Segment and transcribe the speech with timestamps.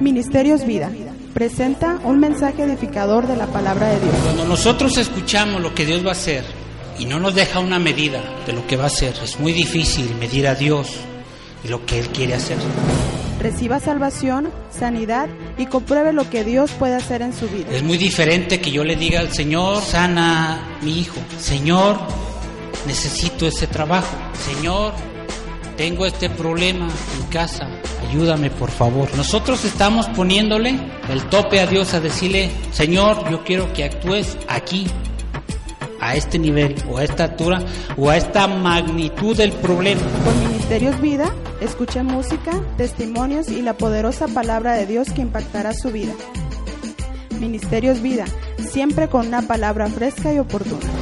[0.00, 0.90] Ministerios Vida
[1.34, 4.14] presenta un mensaje edificador de la palabra de Dios.
[4.24, 6.44] Cuando nosotros escuchamos lo que Dios va a hacer
[6.98, 10.14] y no nos deja una medida de lo que va a hacer, es muy difícil
[10.18, 10.88] medir a Dios
[11.64, 12.56] y lo que Él quiere hacer.
[13.40, 17.68] Reciba salvación, sanidad y compruebe lo que Dios puede hacer en su vida.
[17.70, 21.16] Es muy diferente que yo le diga al Señor, sana mi hijo.
[21.38, 21.98] Señor,
[22.86, 24.14] necesito ese trabajo.
[24.44, 24.92] Señor,
[25.80, 27.66] tengo este problema en casa.
[28.06, 29.08] Ayúdame, por favor.
[29.16, 30.78] Nosotros estamos poniéndole
[31.08, 34.86] el tope a Dios a decirle, Señor, yo quiero que actúes aquí,
[35.98, 37.62] a este nivel, o a esta altura,
[37.96, 40.02] o a esta magnitud del problema.
[40.22, 41.32] Con Ministerios Vida,
[41.62, 46.12] escuche música, testimonios y la poderosa palabra de Dios que impactará su vida.
[47.38, 48.26] Ministerios Vida,
[48.70, 50.99] siempre con una palabra fresca y oportuna.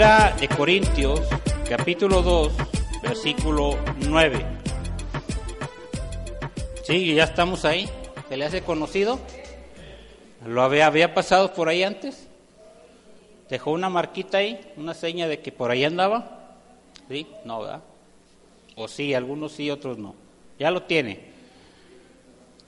[0.00, 1.20] De Corintios,
[1.68, 2.52] capítulo 2,
[3.02, 3.76] versículo
[4.08, 4.46] 9.
[6.84, 7.86] Sí, ya estamos ahí.
[8.26, 9.20] ¿Se le hace conocido?
[10.46, 12.28] ¿Lo había, había pasado por ahí antes?
[13.50, 14.72] ¿Dejó una marquita ahí?
[14.78, 16.56] ¿Una seña de que por ahí andaba?
[17.10, 17.26] ¿Sí?
[17.44, 17.82] No, ¿verdad?
[18.76, 20.14] O sí, algunos sí, otros no.
[20.58, 21.20] Ya lo tiene.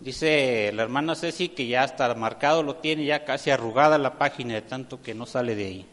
[0.00, 4.52] Dice la hermana Ceci que ya está marcado, lo tiene ya casi arrugada la página
[4.52, 5.86] de tanto que no sale de ahí.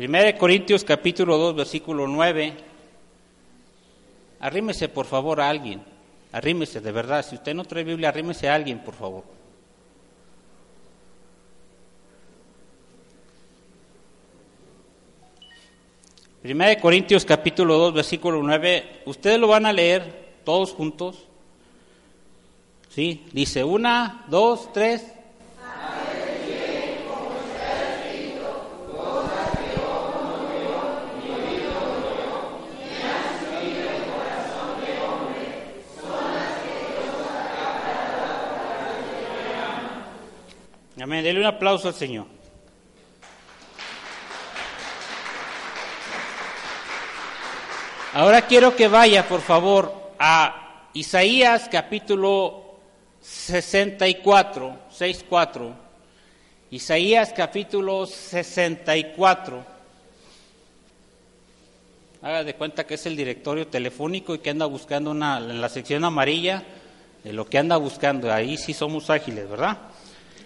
[0.00, 2.54] Primera de Corintios capítulo 2 versículo 9.
[4.40, 5.82] Arrímese por favor a alguien.
[6.32, 7.22] Arrímese de verdad.
[7.22, 9.24] Si usted no trae Biblia, arrímese a alguien por favor.
[16.40, 19.02] Primera de Corintios capítulo 2 versículo 9.
[19.04, 21.28] Ustedes lo van a leer todos juntos.
[22.88, 23.26] ¿Sí?
[23.34, 25.19] Dice una, dos, tres.
[41.02, 41.24] Amén.
[41.24, 42.26] Dele un aplauso al Señor.
[48.12, 52.76] Ahora quiero que vaya, por favor, a Isaías capítulo
[53.22, 55.74] 64, 64.
[56.70, 59.64] Isaías capítulo 64.
[62.20, 65.70] Haga de cuenta que es el directorio telefónico y que anda buscando una, en la
[65.70, 66.62] sección amarilla
[67.24, 68.30] de lo que anda buscando.
[68.30, 69.78] Ahí sí somos ágiles, ¿verdad?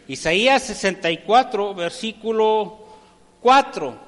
[0.06, 2.78] Isaías 64, versículo
[3.40, 4.04] 4.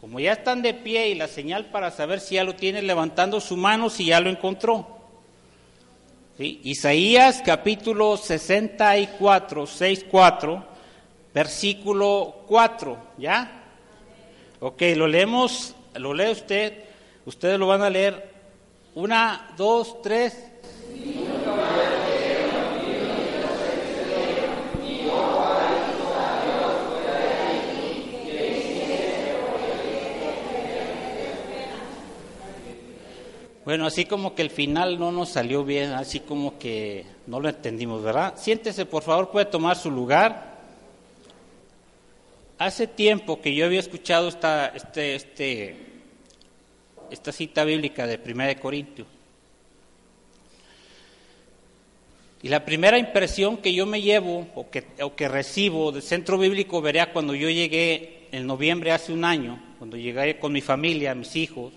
[0.00, 3.40] Como ya están de pie y la señal para saber si ya lo tiene levantando
[3.40, 4.86] su mano, si ya lo encontró.
[6.36, 6.60] ¿Sí?
[6.62, 10.66] Isaías capítulo 64, 6, 4,
[11.34, 13.64] versículo 4, ¿ya?
[14.60, 16.84] Ok, lo leemos, lo lee usted,
[17.26, 18.30] ustedes lo van a leer.
[18.94, 20.48] Una, dos, tres.
[33.68, 37.50] Bueno, así como que el final no nos salió bien, así como que no lo
[37.50, 38.32] entendimos, ¿verdad?
[38.38, 40.56] Siéntese, por favor, puede tomar su lugar.
[42.56, 45.76] Hace tiempo que yo había escuchado esta, este, este,
[47.10, 49.06] esta cita bíblica de 1 Corintios.
[52.40, 56.38] Y la primera impresión que yo me llevo o que, o que recibo del centro
[56.38, 61.14] bíblico Berea cuando yo llegué en noviembre hace un año, cuando llegué con mi familia,
[61.14, 61.74] mis hijos,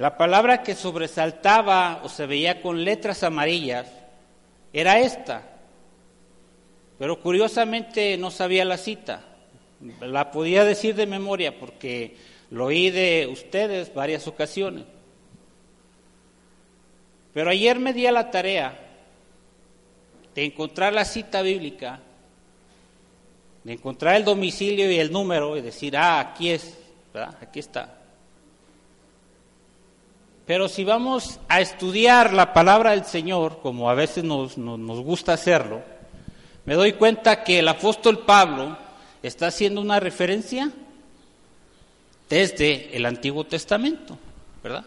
[0.00, 3.86] la palabra que sobresaltaba o se veía con letras amarillas
[4.72, 5.42] era esta,
[6.98, 9.22] pero curiosamente no sabía la cita.
[10.00, 12.16] La podía decir de memoria porque
[12.48, 14.84] lo oí de ustedes varias ocasiones.
[17.34, 18.78] Pero ayer me di a la tarea
[20.34, 22.00] de encontrar la cita bíblica,
[23.64, 26.78] de encontrar el domicilio y el número y decir, ah, aquí es,
[27.12, 27.36] ¿verdad?
[27.42, 27.99] Aquí está.
[30.46, 35.32] Pero si vamos a estudiar la palabra del Señor, como a veces nos, nos, gusta
[35.32, 35.82] hacerlo,
[36.64, 38.76] me doy cuenta que el apóstol Pablo
[39.22, 40.70] está haciendo una referencia
[42.28, 44.18] desde el Antiguo Testamento,
[44.62, 44.86] ¿verdad?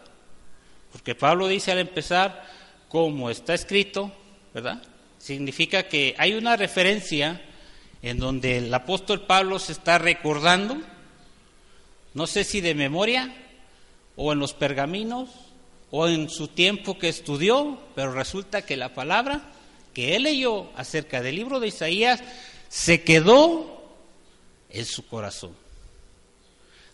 [0.92, 2.44] Porque Pablo dice al empezar,
[2.88, 4.12] como está escrito,
[4.52, 4.82] ¿verdad?
[5.18, 7.40] Significa que hay una referencia
[8.02, 10.76] en donde el apóstol Pablo se está recordando
[12.14, 13.34] no sé si de memoria
[14.16, 15.28] o en los pergaminos
[15.96, 19.52] o en su tiempo que estudió, pero resulta que la palabra
[19.92, 22.20] que él leyó acerca del libro de Isaías
[22.68, 23.94] se quedó
[24.70, 25.54] en su corazón.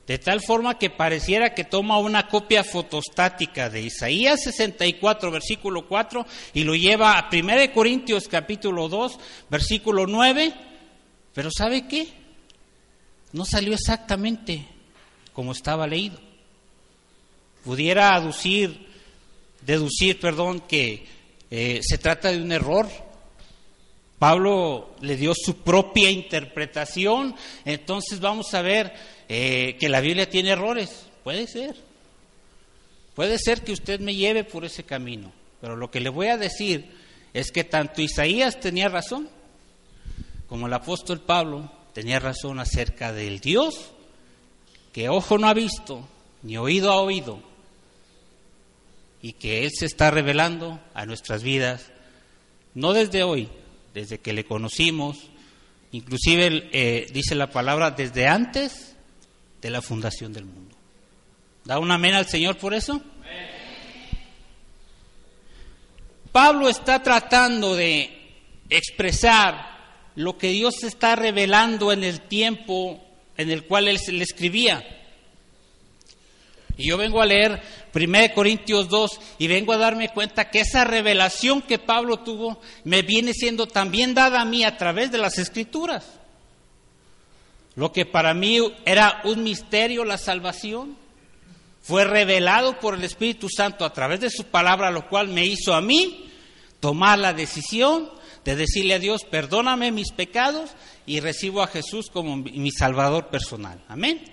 [0.06, 6.26] De tal forma que pareciera que toma una copia fotostática de Isaías 64, versículo 4,
[6.52, 9.19] y lo lleva a 1 Corintios capítulo 2,
[9.49, 10.52] versículo 9,
[11.32, 12.06] pero ¿sabe qué?
[13.32, 14.67] No salió exactamente
[15.32, 16.20] como estaba leído.
[17.64, 18.89] Pudiera aducir,
[19.62, 21.06] deducir, perdón, que
[21.50, 22.88] eh, se trata de un error.
[24.18, 27.34] Pablo le dio su propia interpretación,
[27.64, 28.92] entonces vamos a ver
[29.28, 31.06] eh, que la Biblia tiene errores.
[31.24, 31.76] Puede ser.
[33.14, 36.36] Puede ser que usted me lleve por ese camino, pero lo que le voy a
[36.36, 36.90] decir
[37.32, 39.28] es que tanto Isaías tenía razón
[40.48, 43.92] como el apóstol Pablo tenía razón acerca del Dios
[44.92, 46.06] que ojo no ha visto,
[46.42, 47.40] ni oído ha oído,
[49.22, 51.90] y que Él se está revelando a nuestras vidas,
[52.75, 53.49] no desde hoy,
[53.94, 55.31] desde que le conocimos,
[55.93, 58.96] inclusive eh, dice la palabra desde antes
[59.61, 60.75] de la fundación del mundo.
[61.64, 63.02] ¿Da un amén al Señor por eso?
[66.32, 68.16] Pablo está tratando de
[68.69, 69.70] expresar
[70.14, 73.02] lo que Dios está revelando en el tiempo
[73.37, 75.00] en el cual él le escribía.
[76.80, 77.60] Y yo vengo a leer
[77.94, 83.02] 1 Corintios 2 y vengo a darme cuenta que esa revelación que Pablo tuvo me
[83.02, 86.06] viene siendo también dada a mí a través de las escrituras.
[87.74, 90.96] Lo que para mí era un misterio, la salvación,
[91.82, 95.74] fue revelado por el Espíritu Santo a través de su palabra, lo cual me hizo
[95.74, 96.30] a mí
[96.80, 98.08] tomar la decisión
[98.42, 100.70] de decirle a Dios, perdóname mis pecados
[101.04, 103.84] y recibo a Jesús como mi Salvador personal.
[103.86, 104.24] Amén.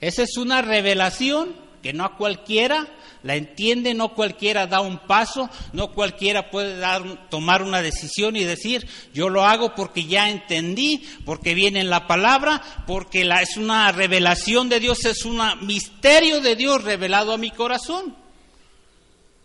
[0.00, 2.86] Esa es una revelación que no a cualquiera
[3.22, 8.44] la entiende, no cualquiera da un paso, no cualquiera puede dar, tomar una decisión y
[8.44, 13.56] decir, yo lo hago porque ya entendí, porque viene en la palabra, porque la, es
[13.56, 18.16] una revelación de Dios, es un misterio de Dios revelado a mi corazón.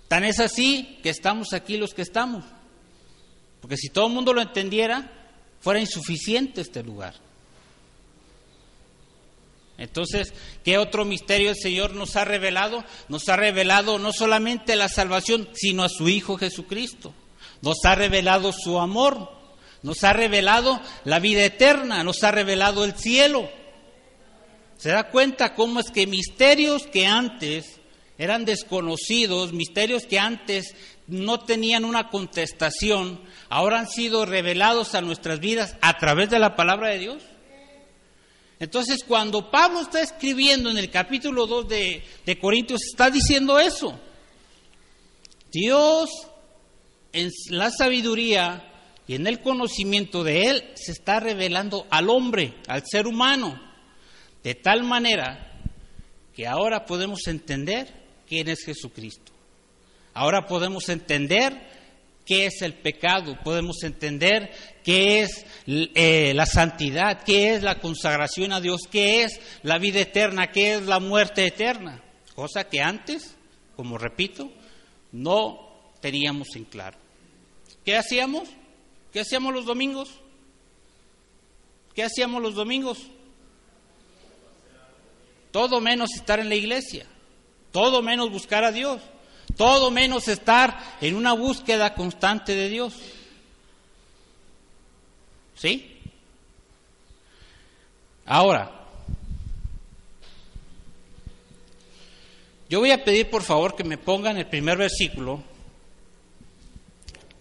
[0.07, 2.45] Tan es así que estamos aquí los que estamos.
[3.61, 5.09] Porque si todo el mundo lo entendiera,
[5.59, 7.15] fuera insuficiente este lugar.
[9.77, 10.33] Entonces,
[10.63, 12.83] ¿qué otro misterio el Señor nos ha revelado?
[13.09, 17.13] Nos ha revelado no solamente la salvación, sino a su Hijo Jesucristo.
[17.61, 19.29] Nos ha revelado su amor,
[19.81, 23.49] nos ha revelado la vida eterna, nos ha revelado el cielo.
[24.77, 27.79] ¿Se da cuenta cómo es que misterios que antes
[28.17, 30.75] eran desconocidos, misterios que antes
[31.07, 36.55] no tenían una contestación, ahora han sido revelados a nuestras vidas a través de la
[36.55, 37.23] palabra de Dios.
[38.63, 43.99] Entonces, cuando Pablo está escribiendo en el capítulo 2 de, de Corintios, está diciendo eso.
[45.51, 46.09] Dios,
[47.11, 48.71] en la sabiduría
[49.05, 53.61] y en el conocimiento de Él, se está revelando al hombre, al ser humano,
[54.43, 55.59] de tal manera
[56.33, 57.93] que ahora podemos entender
[58.29, 59.33] quién es Jesucristo.
[60.13, 61.51] Ahora podemos entender
[62.25, 64.51] qué es el pecado, podemos entender
[64.83, 70.01] qué es eh, la santidad, qué es la consagración a Dios, qué es la vida
[70.01, 72.03] eterna, qué es la muerte eterna,
[72.35, 73.35] cosa que antes,
[73.75, 74.51] como repito,
[75.11, 76.97] no teníamos en claro.
[77.85, 78.49] ¿Qué hacíamos?
[79.11, 80.09] ¿Qué hacíamos los domingos?
[81.95, 82.99] ¿Qué hacíamos los domingos?
[85.51, 87.05] Todo menos estar en la iglesia,
[87.71, 89.01] todo menos buscar a Dios.
[89.57, 92.95] Todo menos estar en una búsqueda constante de Dios.
[95.55, 95.97] ¿Sí?
[98.25, 98.71] Ahora,
[102.69, 105.43] yo voy a pedir por favor que me pongan el primer versículo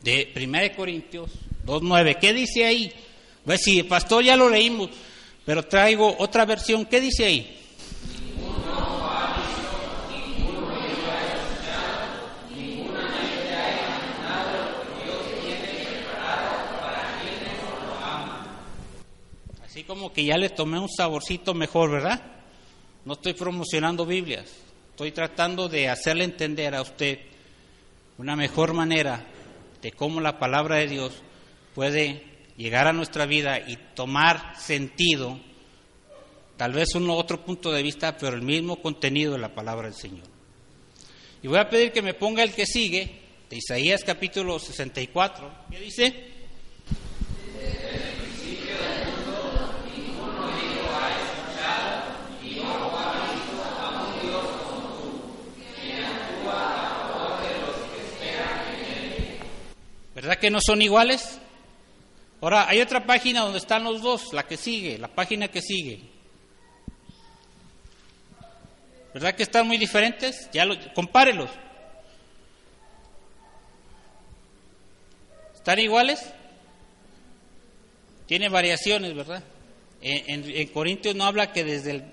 [0.02, 1.31] de 1 Corintios
[1.64, 2.19] 2.9.
[2.19, 2.92] ¿Qué dice ahí?
[3.45, 4.90] Pues sí, pastor, ya lo leímos,
[5.45, 6.85] pero traigo otra versión.
[6.87, 7.62] ¿Qué dice ahí?
[19.93, 22.23] Como que ya le tomé un saborcito mejor, ¿verdad?
[23.05, 24.51] No estoy promocionando Biblias,
[24.89, 27.19] estoy tratando de hacerle entender a usted
[28.17, 29.27] una mejor manera
[29.83, 31.13] de cómo la palabra de Dios
[31.75, 32.25] puede
[32.57, 35.39] llegar a nuestra vida y tomar sentido,
[36.57, 39.95] tal vez un otro punto de vista, pero el mismo contenido de la palabra del
[39.95, 40.25] Señor.
[41.43, 43.21] Y voy a pedir que me ponga el que sigue,
[43.51, 46.33] de Isaías capítulo 64, ¿qué dice?
[60.38, 61.38] Que no son iguales?
[62.41, 66.00] Ahora, hay otra página donde están los dos, la que sigue, la página que sigue.
[69.14, 70.49] ¿Verdad que están muy diferentes?
[70.52, 71.50] Ya lo, compárelos.
[75.55, 76.21] ¿Están iguales?
[78.26, 79.45] Tiene variaciones, ¿verdad?
[80.00, 82.05] En, en, Corintios no habla que desde el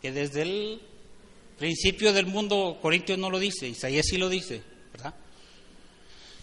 [0.00, 0.80] que desde el
[1.58, 4.71] principio del mundo Corintios no lo dice, Isaías sí lo dice, ¿verdad?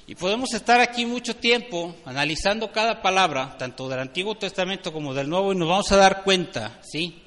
[0.10, 5.30] Y podemos estar aquí mucho tiempo analizando cada palabra, tanto del Antiguo Testamento como del
[5.30, 7.22] Nuevo, y nos vamos a dar cuenta, ¿sí?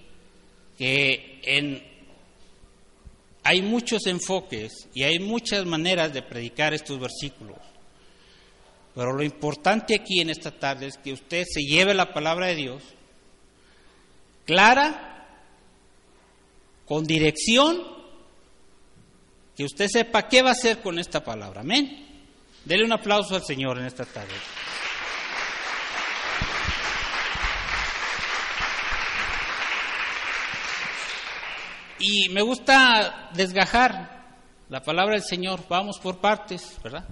[0.76, 1.80] Que en,
[3.44, 7.56] hay muchos enfoques y hay muchas maneras de predicar estos versículos.
[8.96, 12.56] Pero lo importante aquí en esta tarde es que usted se lleve la palabra de
[12.56, 12.82] Dios
[14.44, 15.28] clara,
[16.84, 17.80] con dirección,
[19.56, 21.60] que usted sepa qué va a hacer con esta palabra.
[21.60, 22.08] Amén.
[22.64, 24.34] Dele un aplauso al Señor en esta tarde.
[31.98, 34.36] Y me gusta desgajar
[34.68, 35.60] la palabra del Señor.
[35.68, 37.06] Vamos por partes, ¿verdad?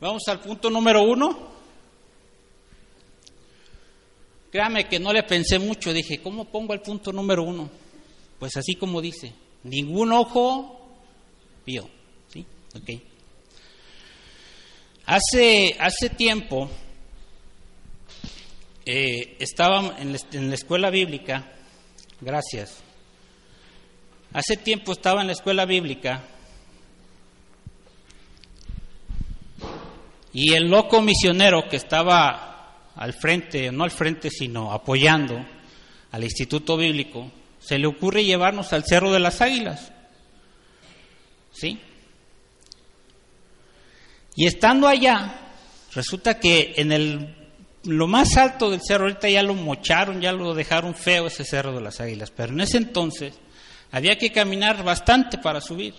[0.00, 1.54] Vamos al punto número uno.
[4.50, 7.68] Créame que no le pensé mucho, dije, ¿cómo pongo el punto número uno?
[8.38, 10.96] Pues así como dice, ningún ojo
[11.66, 11.88] vio.
[12.28, 12.46] ¿Sí?
[12.76, 13.13] Ok.
[15.06, 16.70] Hace, hace tiempo
[18.86, 21.52] eh, estaba en en la escuela bíblica,
[22.20, 22.78] gracias.
[24.32, 26.24] Hace tiempo estaba en la escuela bíblica
[30.34, 35.46] Y el loco misionero que estaba al frente, no al frente, sino apoyando
[36.10, 37.30] al Instituto Bíblico,
[37.60, 39.92] se le ocurre llevarnos al Cerro de las Águilas.
[41.52, 41.80] ¿Sí?
[44.36, 45.52] Y estando allá,
[45.92, 47.44] resulta que en el
[47.84, 51.72] lo más alto del cerro, ahorita ya lo mocharon, ya lo dejaron feo ese Cerro
[51.74, 53.34] de las Águilas, pero en ese entonces
[53.90, 55.94] había que caminar bastante para subir.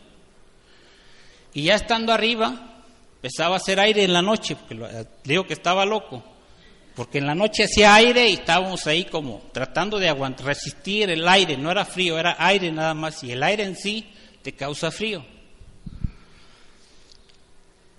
[1.53, 2.83] Y ya estando arriba,
[3.15, 6.23] empezaba a hacer aire en la noche, porque eh, digo que estaba loco,
[6.95, 11.27] porque en la noche hacía aire y estábamos ahí como tratando de aguantar, resistir el
[11.27, 14.11] aire, no era frío, era aire nada más, y el aire en sí
[14.41, 15.25] te causa frío.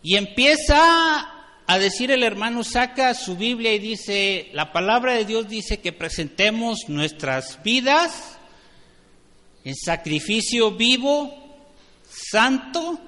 [0.08, 1.28] Y empieza
[1.66, 5.92] a decir el hermano, saca su Biblia y dice, la palabra de Dios dice que
[5.92, 8.38] presentemos nuestras vidas
[9.64, 11.66] en sacrificio vivo,
[12.08, 13.00] santo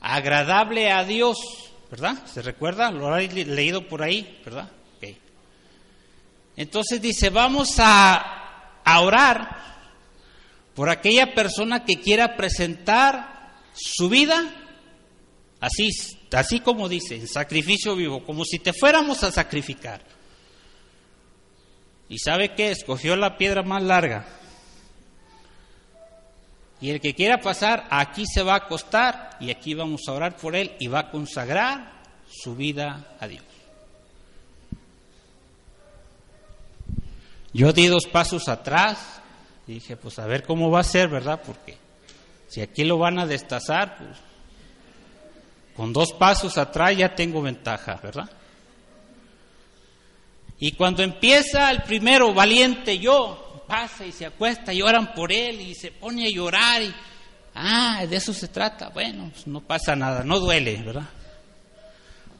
[0.00, 1.38] agradable a Dios,
[1.88, 2.26] ¿verdad?
[2.26, 2.90] ¿Se recuerda?
[2.90, 4.68] Lo ha leído por ahí, ¿verdad?
[6.56, 9.56] Entonces dice, vamos a orar
[10.74, 14.64] por aquella persona que quiera presentar su vida,
[15.60, 15.90] así,
[16.32, 20.02] así como dice, en sacrificio vivo, como si te fuéramos a sacrificar.
[22.08, 22.70] ¿Y sabe qué?
[22.70, 24.26] Escogió la piedra más larga.
[26.80, 30.36] Y el que quiera pasar, aquí se va a acostar y aquí vamos a orar
[30.36, 33.44] por él y va a consagrar su vida a Dios.
[37.52, 39.20] Yo di dos pasos atrás
[39.66, 41.42] y dije, pues a ver cómo va a ser, ¿verdad?
[41.44, 41.76] Porque
[42.46, 44.18] si aquí lo van a destazar, pues
[45.78, 48.28] con dos pasos atrás ya tengo ventaja, ¿verdad?
[50.58, 55.60] Y cuando empieza el primero, valiente yo, pasa y se acuesta y oran por él
[55.60, 56.92] y se pone a llorar y,
[57.54, 58.88] ah, de eso se trata.
[58.88, 61.08] Bueno, pues no pasa nada, no duele, ¿verdad?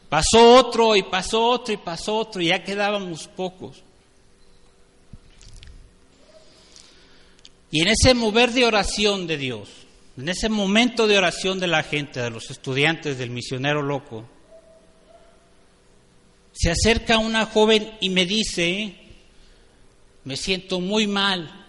[0.09, 3.85] Pasó otro y pasó otro y pasó otro y ya quedábamos pocos.
[7.71, 9.69] Y en ese mover de oración de Dios,
[10.19, 14.29] en ese momento de oración de la gente, de los estudiantes del misionero loco,
[16.53, 18.97] se acerca una joven y me dice,
[20.25, 21.67] me siento muy mal,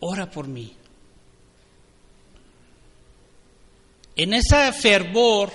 [0.00, 0.74] ora por mí.
[4.16, 5.52] En ese fervor,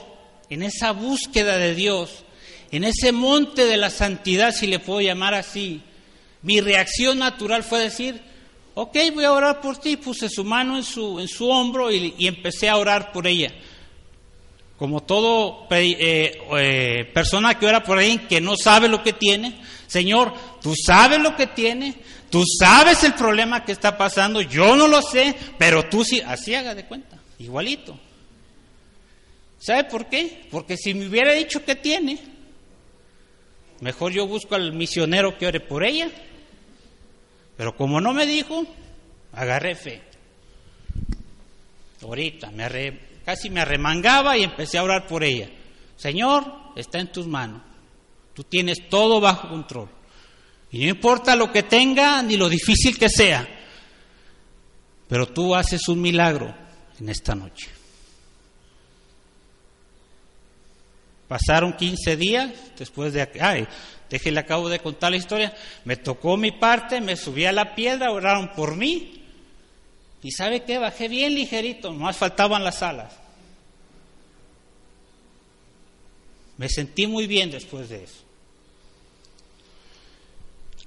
[0.52, 2.24] en esa búsqueda de Dios,
[2.70, 5.82] en ese monte de la santidad, si le puedo llamar así,
[6.44, 8.22] mi reacción natural fue decir,
[8.76, 12.14] ok, voy a orar por ti, puse su mano en su, en su hombro y,
[12.20, 13.54] empecé a orar por ella.
[14.78, 19.62] Como todo eh, eh, persona que ora por alguien que no sabe lo que tiene,
[19.88, 21.96] Señor, tú sabes lo que tiene,
[22.30, 26.54] tú sabes el problema que está pasando, yo no lo sé, pero tú sí, así
[26.54, 27.98] haga de cuenta, igualito.
[29.60, 30.48] ¿Sabe por qué?
[30.52, 32.20] Porque si me hubiera dicho que tiene,
[33.80, 36.12] mejor yo busco al misionero que ore por ella.
[37.58, 38.66] Pero como no me dijo,
[39.34, 40.02] agarré fe.
[42.02, 45.50] Ahorita me casi me arremangaba y empecé a orar por ella.
[45.98, 46.46] Señor,
[46.76, 47.62] está en tus manos.
[48.34, 49.90] Tú tienes todo bajo control.
[50.72, 53.48] Y no importa lo que tenga ni lo difícil que sea,
[55.08, 56.54] pero tú haces un milagro
[57.00, 57.70] en esta noche.
[61.28, 63.30] Pasaron 15 días después de...
[63.40, 63.68] Ay,
[64.10, 65.54] déjele acabo de contar la historia.
[65.84, 69.24] Me tocó mi parte, me subí a la piedra, oraron por mí.
[70.22, 73.14] Y sabe qué, bajé bien ligerito, más faltaban las alas.
[76.58, 78.24] Me sentí muy bien después de eso.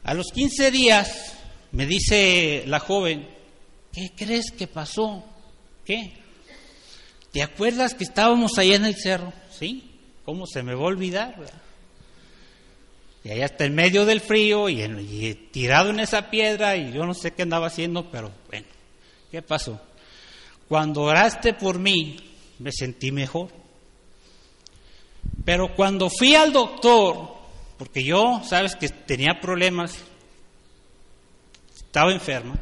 [0.03, 1.35] A los 15 días
[1.73, 3.29] me dice la joven,
[3.93, 5.25] ¿qué crees que pasó?
[5.85, 6.15] ¿Qué?
[7.33, 9.33] ¿Te acuerdas que estábamos allá en el cerro?
[9.51, 9.85] Sí.
[10.25, 11.37] ¿Cómo se me va a olvidar?
[13.25, 17.05] Y allá está en medio del frío y, y, tirado en esa piedra y yo
[17.05, 18.67] no sé qué andaba haciendo, pero bueno,
[19.31, 19.81] ¿qué pasó?
[20.69, 22.17] Cuando oraste por mí,
[22.59, 23.49] me sentí mejor.
[25.45, 27.37] Pero cuando fui al doctor,
[27.79, 29.97] porque yo, sabes que tenía problemas,
[31.75, 32.57] estaba enferma,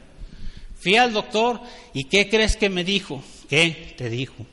[0.79, 1.61] fui al doctor
[1.95, 3.23] y ¿qué crees que me dijo?
[3.49, 3.95] ¿Qué?
[3.97, 4.47] Te dijo.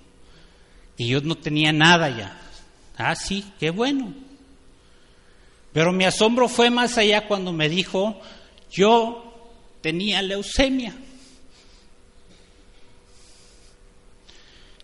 [0.98, 2.40] Y yo no tenía nada ya.
[2.98, 4.14] Ah, sí, qué bueno.
[5.74, 8.22] Pero mi asombro fue más allá cuando me dijo,
[8.72, 9.52] yo
[9.82, 10.96] tenía leucemia.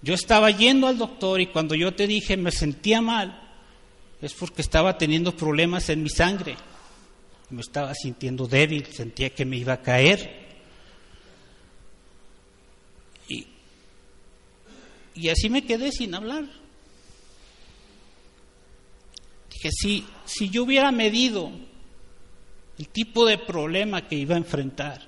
[0.02, 3.50] Yo estaba yendo al doctor y cuando yo te dije me sentía mal,
[4.22, 6.58] es porque estaba teniendo problemas en mi sangre.
[7.50, 10.48] Me estaba sintiendo débil, sentía que me iba a caer.
[13.28, 13.48] Y,
[15.16, 16.46] y así me quedé sin hablar.
[19.52, 21.52] Dije, si, si yo hubiera medido
[22.78, 25.02] el tipo de problema que iba a enfrentar,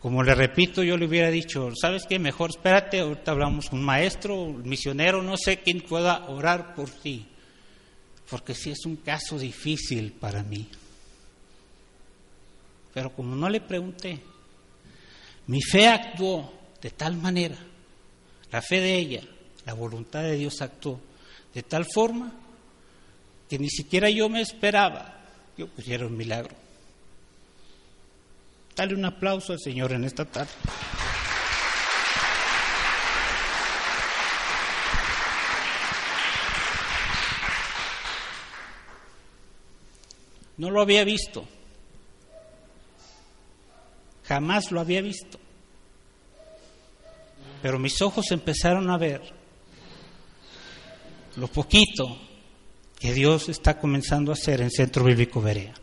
[0.00, 2.18] como le repito, yo le hubiera dicho, ¿sabes qué?
[2.18, 7.26] Mejor espérate, ahorita hablamos un maestro, un misionero, no sé quién pueda orar por ti,
[8.28, 10.68] porque sí es un caso difícil para mí.
[12.92, 14.20] Pero como no le pregunté,
[15.46, 17.56] mi fe actuó de tal manera,
[18.52, 19.22] la fe de ella,
[19.66, 21.00] la voluntad de Dios actuó
[21.52, 22.43] de tal forma
[23.48, 25.20] que ni siquiera yo me esperaba
[25.56, 26.54] que ocurriera un milagro.
[28.74, 30.50] Dale un aplauso al Señor en esta tarde.
[40.56, 41.46] No lo había visto.
[44.24, 45.38] Jamás lo había visto.
[47.62, 49.22] Pero mis ojos empezaron a ver
[51.36, 52.18] lo poquito
[53.04, 55.74] que Dios está comenzando a hacer en Centro Bíblico Berea.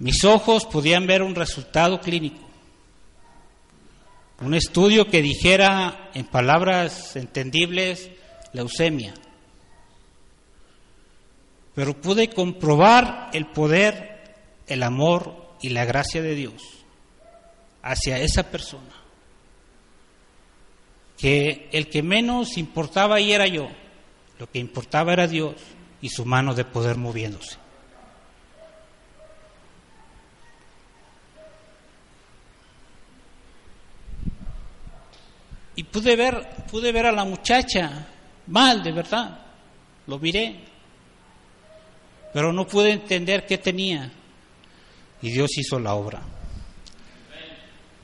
[0.00, 2.40] Mis ojos podían ver un resultado clínico,
[4.40, 8.10] un estudio que dijera en palabras entendibles
[8.52, 9.14] leucemia,
[11.76, 14.34] pero pude comprobar el poder,
[14.66, 16.60] el amor y la gracia de Dios
[17.82, 19.03] hacia esa persona,
[21.24, 23.70] que el que menos importaba ahí era yo,
[24.38, 25.54] lo que importaba era Dios
[26.02, 27.56] y su mano de poder moviéndose.
[35.76, 38.06] Y pude ver, pude ver a la muchacha
[38.48, 39.38] mal, de verdad.
[40.06, 40.60] Lo miré.
[42.34, 44.12] Pero no pude entender qué tenía.
[45.22, 46.20] Y Dios hizo la obra.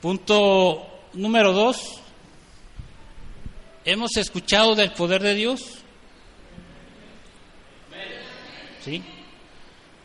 [0.01, 2.00] Punto número dos.
[3.83, 5.61] ¿Hemos escuchado del poder de Dios?
[8.83, 9.03] ¿Sí?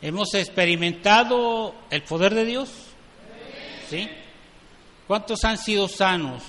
[0.01, 2.69] ¿Hemos experimentado el poder de Dios?
[3.89, 4.09] ¿Sí?
[5.07, 6.43] ¿Cuántos han sido sanos?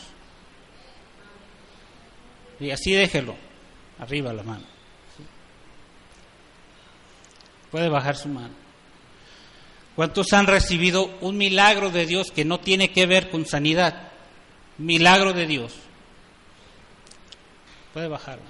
[2.61, 3.37] Y así déjelo,
[3.99, 4.65] arriba la mano.
[7.71, 8.55] Puede bajar su mano.
[9.95, 14.11] ¿Cuántos han recibido un milagro de Dios que no tiene que ver con sanidad?
[14.79, 15.75] Milagro de Dios.
[17.93, 18.45] Puede bajarlo.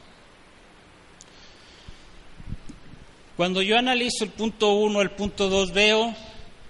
[3.37, 6.15] Cuando yo analizo el punto 1, el punto 2, veo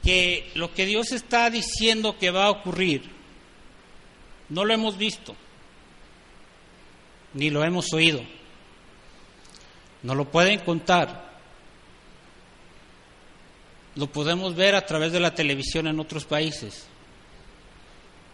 [0.02, 3.10] que lo que Dios está diciendo que va a ocurrir,
[4.50, 5.34] no lo hemos visto
[7.34, 8.22] ni lo hemos oído.
[10.02, 11.28] No lo pueden contar.
[13.94, 16.86] Lo podemos ver a través de la televisión en otros países,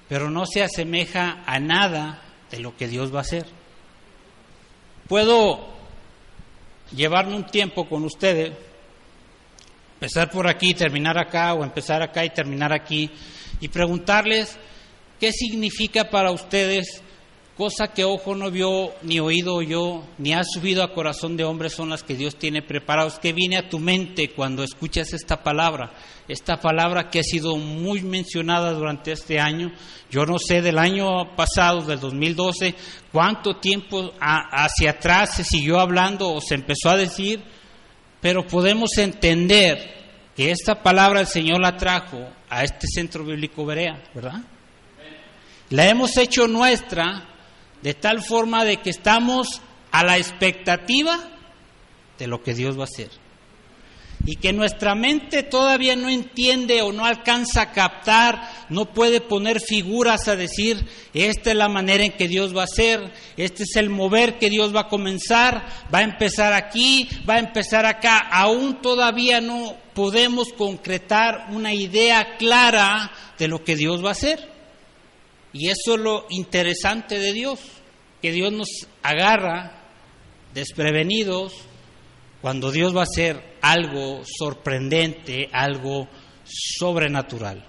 [0.08, 3.46] pero no se asemeja a nada de lo que Dios va a hacer.
[5.08, 5.68] Puedo
[6.94, 8.52] llevarme un tiempo con ustedes,
[9.94, 13.10] empezar por aquí, terminar acá, o empezar acá y terminar aquí,
[13.60, 14.56] y preguntarles
[15.20, 17.02] qué significa para ustedes
[17.56, 21.70] cosa que ojo no vio, ni oído oyó, ni ha subido a corazón de hombre
[21.70, 23.18] son las que Dios tiene preparados.
[23.18, 25.92] ¿Qué viene a tu mente cuando escuchas esta palabra?
[26.26, 29.72] Esta palabra que ha sido muy mencionada durante este año.
[30.10, 32.74] Yo no sé del año pasado, del 2012,
[33.12, 37.42] cuánto tiempo hacia atrás se siguió hablando o se empezó a decir,
[38.20, 39.94] pero podemos entender
[40.34, 44.42] que esta palabra el Señor la trajo a este centro bíblico Berea, ¿verdad?
[45.70, 47.33] La hemos hecho nuestra
[47.84, 49.60] de tal forma de que estamos
[49.92, 51.20] a la expectativa
[52.18, 53.10] de lo que Dios va a hacer.
[54.24, 59.60] Y que nuestra mente todavía no entiende o no alcanza a captar, no puede poner
[59.60, 63.76] figuras a decir, esta es la manera en que Dios va a hacer, este es
[63.76, 68.16] el mover que Dios va a comenzar, va a empezar aquí, va a empezar acá.
[68.16, 74.53] Aún todavía no podemos concretar una idea clara de lo que Dios va a hacer.
[75.54, 77.60] Y eso es lo interesante de Dios,
[78.20, 78.68] que Dios nos
[79.04, 79.84] agarra
[80.52, 81.52] desprevenidos
[82.42, 86.08] cuando Dios va a hacer algo sorprendente, algo
[86.44, 87.64] sobrenatural.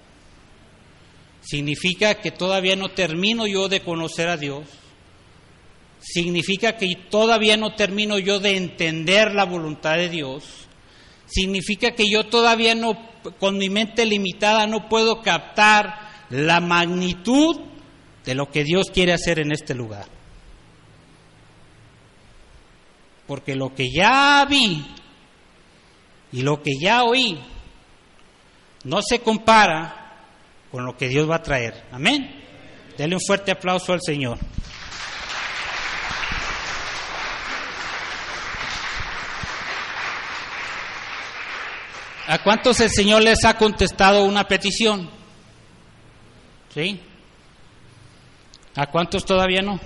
[1.42, 4.66] Significa que todavía no termino yo de conocer a Dios.
[6.00, 10.42] Significa que todavía no termino yo de entender la voluntad de Dios.
[11.26, 12.98] Significa que yo todavía no,
[13.38, 17.60] con mi mente limitada, no puedo captar la magnitud
[18.26, 20.06] de lo que Dios quiere hacer en este lugar.
[23.26, 24.84] Porque lo que ya vi
[26.32, 27.40] y lo que ya oí
[28.84, 30.24] no se compara
[30.70, 31.86] con lo que Dios va a traer.
[31.92, 32.44] Amén.
[32.98, 34.38] Dele un fuerte aplauso al Señor.
[42.28, 45.08] ¿A cuántos el Señor les ha contestado una petición?
[46.74, 47.00] ¿Sí?
[48.76, 49.80] ¿A cuántos todavía no?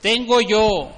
[0.00, 0.92] ¿Tengo yo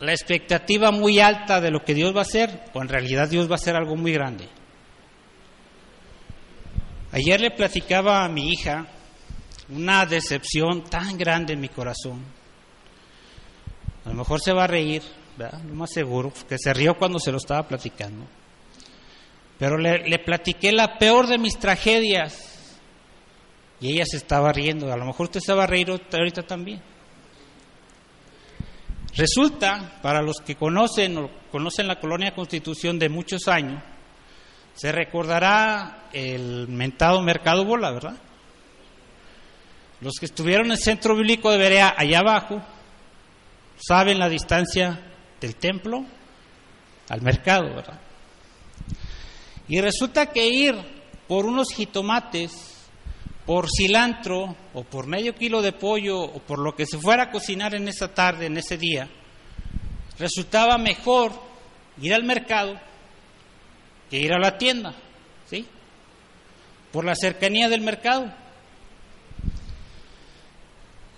[0.00, 3.46] la expectativa muy alta de lo que Dios va a hacer o en realidad Dios
[3.48, 4.48] va a hacer algo muy grande?
[7.12, 8.86] Ayer le platicaba a mi hija
[9.68, 12.24] una decepción tan grande en mi corazón.
[14.06, 15.02] A lo mejor se va a reír,
[15.36, 15.60] ¿verdad?
[15.62, 18.24] lo más seguro, porque se rió cuando se lo estaba platicando.
[19.58, 22.59] Pero le, le platiqué la peor de mis tragedias
[23.80, 24.92] y ella se estaba riendo.
[24.92, 26.82] A lo mejor usted se va a reír ahorita también.
[29.16, 33.82] Resulta, para los que conocen o conocen la colonia Constitución de muchos años,
[34.74, 38.16] se recordará el mentado Mercado Bola, ¿verdad?
[40.00, 42.62] Los que estuvieron en el centro bíblico de Berea, allá abajo,
[43.76, 45.00] saben la distancia
[45.40, 46.04] del templo
[47.08, 48.00] al mercado, ¿verdad?
[49.68, 50.74] Y resulta que ir
[51.26, 52.69] por unos jitomates
[53.50, 57.30] por cilantro o por medio kilo de pollo o por lo que se fuera a
[57.32, 59.08] cocinar en esa tarde, en ese día,
[60.20, 61.32] resultaba mejor
[62.00, 62.80] ir al mercado
[64.08, 64.94] que ir a la tienda,
[65.46, 65.66] ¿sí?
[66.92, 68.32] Por la cercanía del mercado.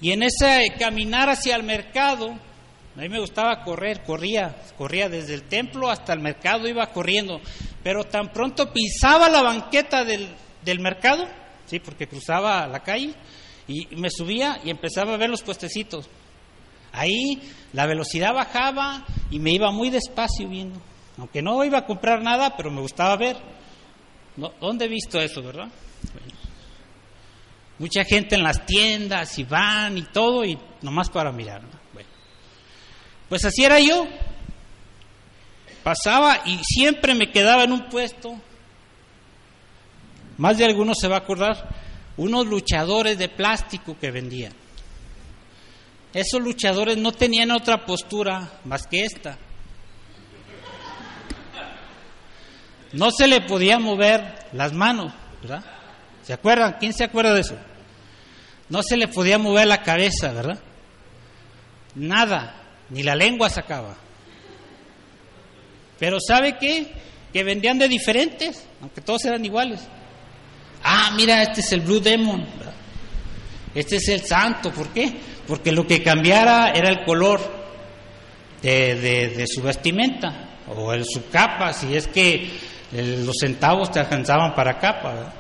[0.01, 5.35] Y en ese caminar hacia el mercado, a mí me gustaba correr, corría, corría desde
[5.35, 7.43] el templo hasta el mercado, iba corriendo,
[7.83, 10.31] pero tan pronto pisaba la banqueta del,
[10.65, 11.29] del mercado,
[11.73, 13.15] sí, porque cruzaba la calle
[13.67, 16.07] y me subía y empezaba a ver los puestecitos.
[16.93, 17.41] Ahí
[17.73, 20.79] la velocidad bajaba y me iba muy despacio viendo.
[21.17, 23.37] Aunque no iba a comprar nada, pero me gustaba ver.
[24.61, 25.69] ¿Dónde he visto eso, verdad?
[27.79, 31.63] mucha gente en las tiendas y van y todo y nomás para mirar.
[31.93, 32.09] Bueno,
[33.29, 34.07] pues así era yo.
[35.83, 38.39] Pasaba y siempre me quedaba en un puesto
[40.43, 41.69] más de algunos se va a acordar,
[42.17, 44.53] unos luchadores de plástico que vendían.
[46.13, 49.39] Esos luchadores no tenían otra postura más que esta.
[52.93, 55.65] No se le podía mover las manos, ¿verdad?
[56.25, 56.75] ¿Se acuerdan?
[56.81, 57.57] ¿Quién se acuerda de eso?
[58.69, 60.59] No se le podía mover la cabeza, ¿verdad?
[61.95, 62.57] Nada,
[62.91, 63.95] ni la lengua sacaba.
[66.01, 66.93] Pero ¿sabe qué?
[67.33, 69.89] Que vendían de diferentes, aunque todos eran iguales.
[70.83, 72.45] Ah, mira, este es el Blue Demon.
[73.75, 74.71] Este es el santo.
[74.73, 75.13] ¿Por qué?
[75.47, 77.41] Porque lo que cambiara era el color
[78.63, 82.51] de, su vestimenta o el, su capa, si es que
[82.93, 85.35] los centavos te alcanzaban para capa.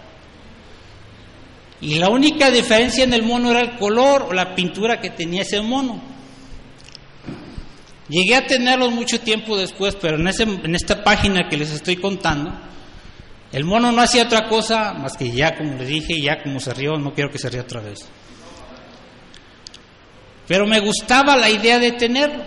[1.81, 5.42] Y la única diferencia en el mono era el color o la pintura que tenía
[5.42, 6.00] ese mono.
[8.09, 11.96] Llegué a tenerlos mucho tiempo después, pero en, ese, en esta página que les estoy
[11.96, 12.52] contando,
[13.52, 16.72] el mono no hacía otra cosa más que ya, como le dije, ya como se
[16.72, 18.08] rió, no quiero que se ría otra vez.
[20.48, 22.44] Pero me gustaba la idea de tenerlo.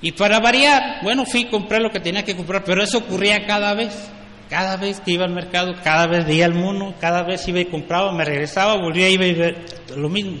[0.00, 3.44] Y para variar, bueno, fui y compré lo que tenía que comprar, pero eso ocurría
[3.46, 4.10] cada vez.
[4.48, 7.64] Cada vez que iba al mercado, cada vez veía el mono, cada vez iba y
[7.64, 9.64] compraba, me regresaba, volvía, iba y ver
[9.96, 10.38] lo mismo.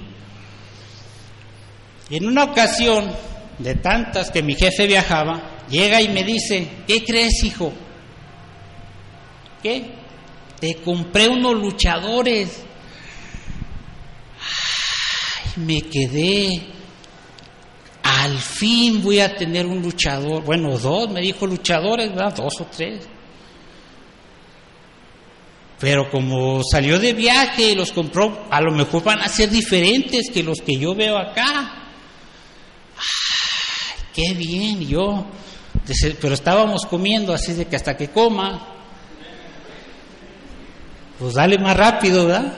[2.08, 3.12] Y en una ocasión,
[3.58, 7.72] de tantas que mi jefe viajaba, llega y me dice, ¿qué crees, hijo?
[9.62, 9.90] ¿Qué?
[10.60, 12.64] Te compré unos luchadores.
[14.38, 16.62] Ay, me quedé.
[18.02, 20.42] Al fin voy a tener un luchador.
[20.44, 22.34] Bueno, dos, me dijo luchadores, ¿verdad?
[22.34, 23.06] Dos o tres.
[25.78, 30.30] Pero como salió de viaje y los compró, a lo mejor van a ser diferentes
[30.32, 31.90] que los que yo veo acá.
[32.96, 35.26] Ay, qué bien, yo.
[36.20, 38.75] Pero estábamos comiendo, así de que hasta que coma,
[41.18, 42.52] pues dale más rápido, ¿verdad?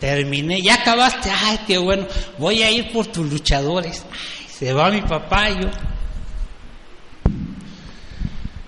[0.00, 2.06] Terminé, ya acabaste, ay, qué bueno,
[2.38, 4.04] voy a ir por tus luchadores.
[4.10, 5.70] Ay, se va mi papá y yo.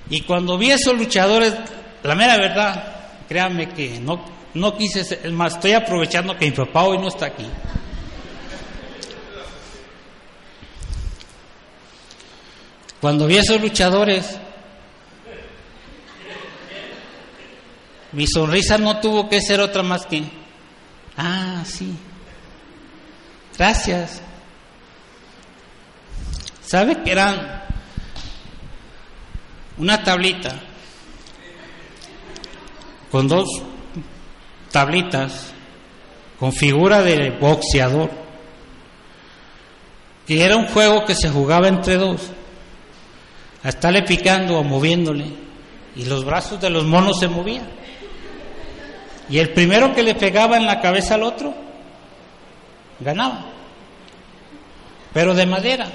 [0.09, 1.55] Y cuando vi esos luchadores,
[2.03, 2.95] la mera verdad,
[3.29, 7.27] créanme que no, no quise, ser, más, estoy aprovechando que mi papá hoy no está
[7.27, 7.47] aquí.
[13.01, 14.39] Cuando vi esos luchadores,
[18.17, 20.25] mi sonrisa no tuvo que ser otra más que,
[21.19, 21.95] ah, sí,
[23.59, 24.23] gracias.
[26.63, 27.63] ¿Sabe que eran
[29.77, 30.59] una tablita
[33.11, 33.47] con dos
[34.73, 35.53] tablitas
[36.41, 38.11] con figura de boxeador?
[40.27, 42.33] Y era un juego que se jugaba entre dos,
[43.63, 45.27] a estarle picando o moviéndole,
[45.95, 47.77] y los brazos de los monos se movían.
[49.29, 51.53] Y el primero que le pegaba en la cabeza al otro,
[53.01, 53.47] ganaba.
[55.13, 55.89] Pero de madera.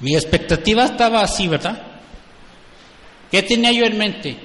[0.00, 1.80] Mi expectativa estaba así, ¿verdad?
[3.30, 4.36] ¿Qué tenía yo en mente?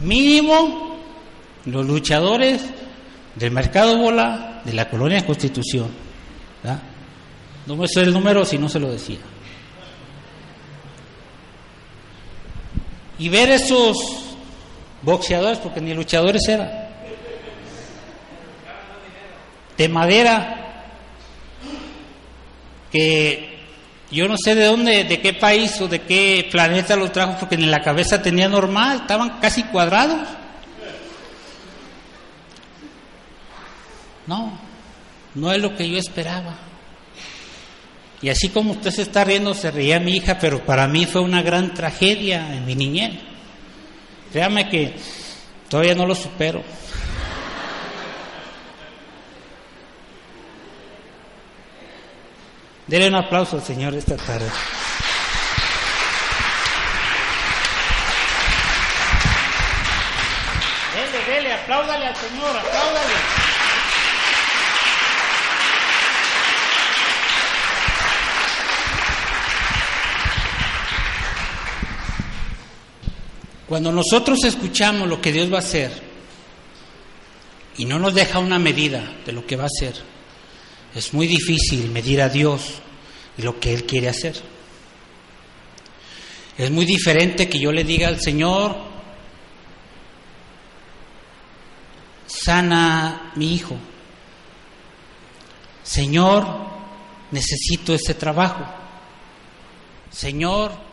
[0.00, 0.96] Mínimo
[1.64, 2.64] los luchadores
[3.34, 6.05] del mercado bola de la colonia Constitución.
[7.66, 9.18] No me sé el número si no se lo decía.
[13.18, 13.96] Y ver esos
[15.02, 16.70] boxeadores, porque ni luchadores eran,
[19.76, 20.84] de madera,
[22.90, 23.58] que
[24.10, 27.56] yo no sé de dónde, de qué país o de qué planeta los trajo, porque
[27.56, 30.28] en la cabeza tenía normal, estaban casi cuadrados.
[34.26, 34.65] No,
[35.36, 36.56] no es lo que yo esperaba.
[38.22, 41.20] Y así como usted se está riendo, se reía mi hija, pero para mí fue
[41.20, 43.12] una gran tragedia en mi niñez.
[44.32, 44.96] Créame que
[45.68, 46.62] todavía no lo supero.
[52.86, 54.48] Dele un aplauso al Señor esta tarde.
[60.94, 63.45] Dele, dele, apláudale al Señor, apláudale.
[73.68, 75.90] Cuando nosotros escuchamos lo que Dios va a hacer
[77.76, 79.94] y no nos deja una medida de lo que va a hacer,
[80.94, 82.80] es muy difícil medir a Dios
[83.36, 84.36] y lo que Él quiere hacer.
[86.56, 88.76] Es muy diferente que yo le diga al Señor,
[92.26, 93.76] sana mi hijo.
[95.82, 96.46] Señor,
[97.30, 98.64] necesito este trabajo.
[100.10, 100.85] Señor,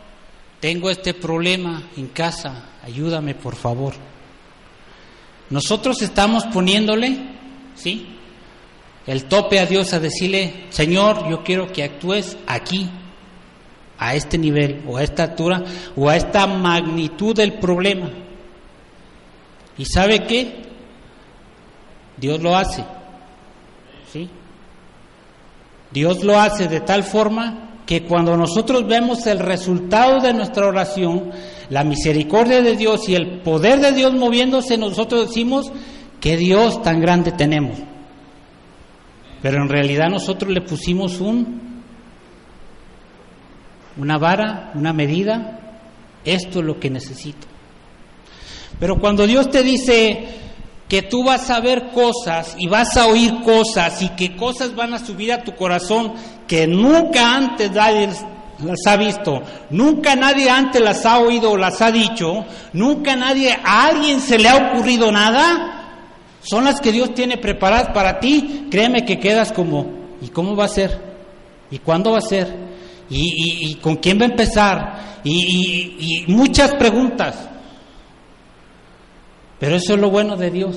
[0.63, 3.95] tengo este problema en casa, ayúdame por favor.
[5.49, 7.17] Nosotros estamos poniéndole,
[7.75, 8.07] ¿sí?
[9.05, 12.89] El tope a Dios a decirle, Señor, yo quiero que actúes aquí,
[13.97, 15.65] a este nivel, o a esta altura,
[15.97, 18.09] o a esta magnitud del problema.
[19.77, 20.61] ¿Y sabe qué?
[22.15, 22.85] Dios lo hace,
[24.13, 24.29] ¿sí?
[25.91, 31.31] Dios lo hace de tal forma que cuando nosotros vemos el resultado de nuestra oración,
[31.69, 35.71] la misericordia de Dios y el poder de Dios moviéndose, nosotros decimos,
[36.19, 37.77] ¿qué Dios tan grande tenemos?
[39.41, 41.63] Pero en realidad nosotros le pusimos un
[43.97, 45.59] una vara, una medida,
[46.25, 47.47] esto es lo que necesito.
[48.79, 50.25] Pero cuando Dios te dice
[50.87, 54.93] que tú vas a ver cosas y vas a oír cosas y que cosas van
[54.93, 56.13] a subir a tu corazón
[56.47, 58.09] que nunca antes nadie
[58.63, 59.41] las ha visto,
[59.71, 64.37] nunca nadie antes las ha oído o las ha dicho, nunca nadie, a alguien se
[64.37, 65.99] le ha ocurrido nada,
[66.41, 69.87] son las que Dios tiene preparadas para ti, créeme que quedas como,
[70.21, 71.01] ¿y cómo va a ser?
[71.71, 72.55] ¿Y cuándo va a ser?
[73.09, 75.13] ¿Y, con quién va a empezar?
[75.25, 77.52] y muchas preguntas.
[79.63, 80.75] Pero eso es lo bueno de Dios.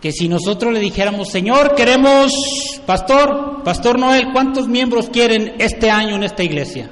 [0.00, 6.14] Que si nosotros le dijéramos, Señor, queremos, pastor, pastor Noel, ¿cuántos miembros quieren este año
[6.14, 6.88] en esta iglesia?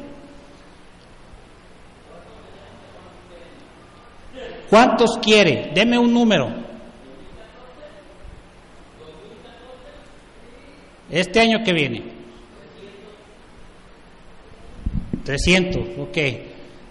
[4.68, 5.70] ¿Cuántos quiere?
[5.72, 6.48] Deme un número.
[11.08, 12.02] Este año que viene.
[15.22, 16.18] 300, ok.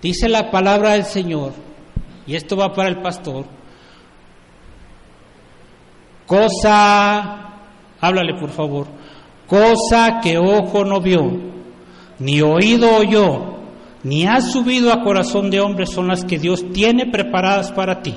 [0.02, 1.63] Dice la palabra del Señor
[2.26, 3.46] y esto va para el pastor,
[6.26, 7.60] cosa,
[8.00, 8.88] háblale por favor,
[9.48, 11.32] cosa que ojo no vio,
[12.20, 13.54] ni oído oyó,
[14.04, 18.14] ni ha subido a corazón de hombre son las que Dios tiene preparadas para ti.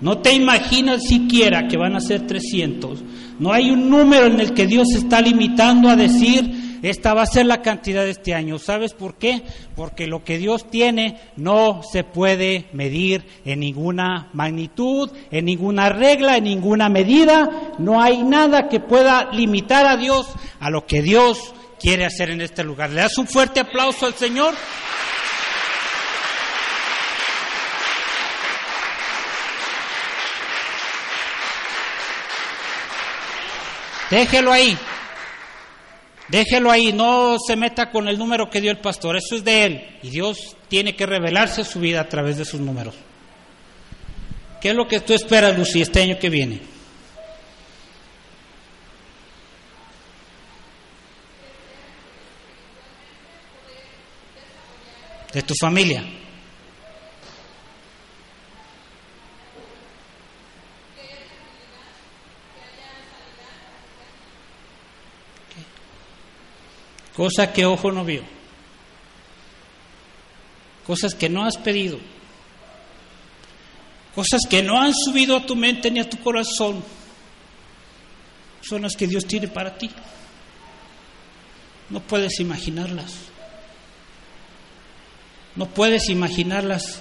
[0.00, 3.02] No te imaginas siquiera que van a ser 300.
[3.38, 7.26] No hay un número en el que Dios está limitando a decir, esta va a
[7.26, 8.58] ser la cantidad de este año.
[8.58, 9.42] ¿Sabes por qué?
[9.74, 16.36] Porque lo que Dios tiene no se puede medir en ninguna magnitud, en ninguna regla,
[16.36, 17.72] en ninguna medida.
[17.78, 20.26] No hay nada que pueda limitar a Dios
[20.60, 22.90] a lo que Dios quiere hacer en este lugar.
[22.90, 24.54] ¿Le das un fuerte aplauso al Señor?
[34.10, 34.76] Déjelo ahí.
[36.28, 39.64] Déjelo ahí, no se meta con el número que dio el pastor, eso es de
[39.64, 39.98] él.
[40.02, 42.94] Y Dios tiene que revelarse su vida a través de sus números.
[44.60, 46.60] ¿Qué es lo que tú esperas, Lucy, este año que viene?
[55.34, 56.02] De tu familia.
[67.16, 68.22] Cosa que ojo no vio,
[70.86, 71.98] cosas que no has pedido,
[74.14, 76.82] cosas que no han subido a tu mente ni a tu corazón,
[78.62, 79.90] son las que Dios tiene para ti.
[81.90, 83.12] No puedes imaginarlas.
[85.54, 87.00] No puedes imaginarlas,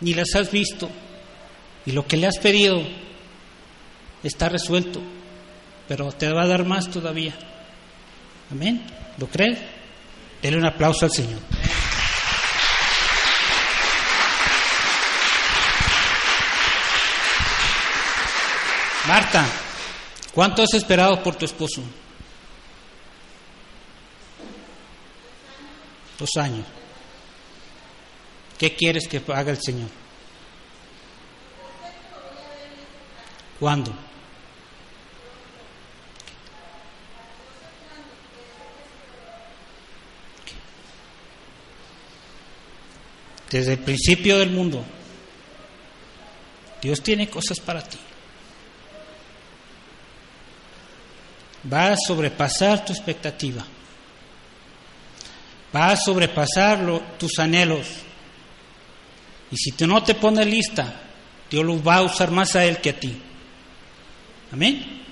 [0.00, 0.88] ni las has visto.
[1.86, 2.82] Y lo que le has pedido
[4.22, 5.00] está resuelto,
[5.88, 7.34] pero te va a dar más todavía.
[8.50, 8.99] Amén.
[9.20, 9.54] ¿Lo cree?
[10.40, 11.38] Dele un aplauso al Señor.
[19.06, 19.44] Marta,
[20.32, 21.82] ¿cuánto has esperado por tu esposo?
[26.18, 26.66] Dos años.
[28.56, 29.90] ¿Qué quieres que haga el Señor?
[33.58, 33.92] ¿Cuándo?
[43.50, 44.84] Desde el principio del mundo,
[46.80, 47.98] Dios tiene cosas para ti.
[51.70, 53.64] Va a sobrepasar tu expectativa.
[55.74, 56.80] Va a sobrepasar
[57.18, 57.86] tus anhelos.
[59.50, 61.02] Y si tú no te pones lista,
[61.50, 63.20] Dios lo va a usar más a Él que a ti.
[64.52, 65.02] Amén.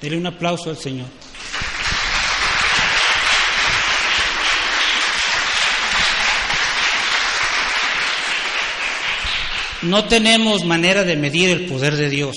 [0.00, 1.23] Dele un aplauso al Señor.
[9.84, 12.36] No tenemos manera de medir el poder de Dios,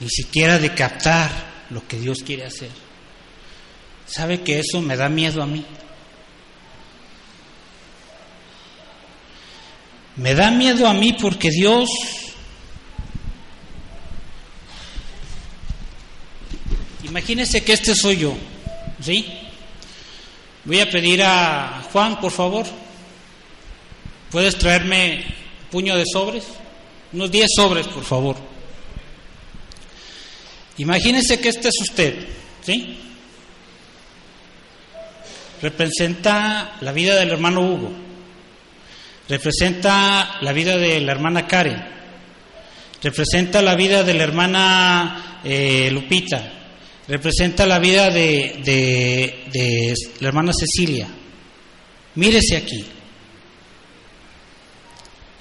[0.00, 1.30] ni siquiera de captar
[1.70, 2.70] lo que Dios quiere hacer.
[4.06, 5.64] ¿Sabe que eso me da miedo a mí?
[10.16, 11.88] Me da miedo a mí porque Dios
[17.12, 18.34] Imagínese que este soy yo,
[18.98, 19.26] ¿sí?
[20.64, 22.64] Voy a pedir a Juan, por favor.
[24.32, 25.26] ¿Puedes traerme
[25.70, 26.44] puño de sobres?
[27.12, 28.36] Unos 10 sobres, por favor.
[30.78, 32.14] Imagínese que este es usted,
[32.64, 32.98] ¿sí?
[35.60, 37.92] Representa la vida del hermano Hugo,
[39.28, 41.84] representa la vida de la hermana Karen,
[43.02, 46.52] representa la vida de la hermana eh, Lupita,
[47.06, 51.06] representa la vida de, de la hermana Cecilia.
[52.14, 52.86] Mírese aquí.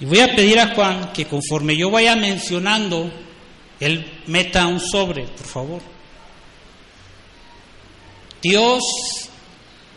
[0.01, 3.11] Y voy a pedir a Juan que conforme yo vaya mencionando,
[3.79, 5.81] él meta un sobre, por favor.
[8.41, 8.81] Dios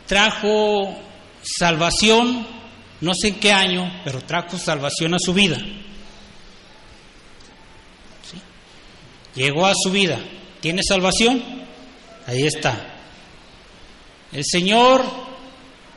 [0.07, 0.95] trajo
[1.43, 2.47] salvación,
[3.01, 5.57] no sé en qué año, pero trajo salvación a su vida.
[9.35, 10.19] Llegó a su vida.
[10.61, 11.43] ¿Tiene salvación?
[12.27, 12.99] Ahí está.
[14.33, 15.03] El Señor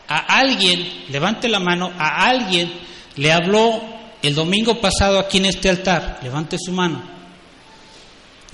[0.07, 2.71] a alguien, levante la mano, a alguien
[3.17, 3.96] le habló
[4.27, 6.19] el domingo pasado aquí en este altar.
[6.21, 7.01] Levante su mano.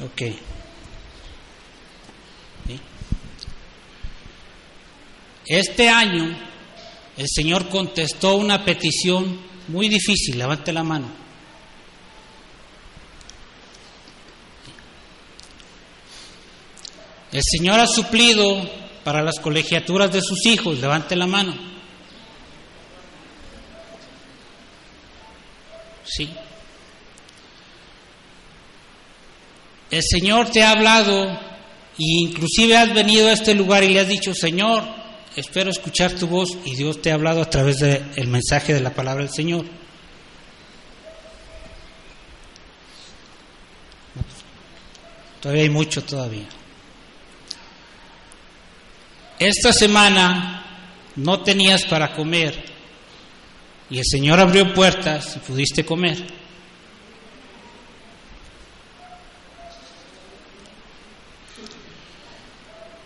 [0.05, 0.21] Ok.
[5.45, 6.37] Este año
[7.17, 10.37] el Señor contestó una petición muy difícil.
[10.37, 11.07] Levante la mano.
[17.31, 18.69] El Señor ha suplido
[19.03, 20.79] para las colegiaturas de sus hijos.
[20.79, 21.72] Levante la mano.
[26.15, 26.29] Sí.
[29.89, 31.37] El Señor te ha hablado e
[31.97, 34.83] inclusive has venido a este lugar y le has dicho, Señor,
[35.35, 38.93] espero escuchar tu voz y Dios te ha hablado a través del mensaje de la
[38.93, 39.65] palabra del Señor.
[45.39, 46.47] Todavía hay mucho todavía.
[49.39, 50.65] Esta semana
[51.15, 52.72] no tenías para comer
[53.93, 56.17] y el Señor abrió puertas y pudiste comer.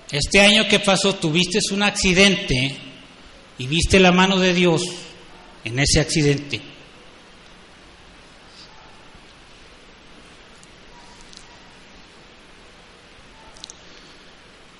[0.10, 2.78] Este año que pasó tuviste un accidente
[3.58, 4.82] y viste la mano de Dios
[5.66, 6.62] en ese accidente.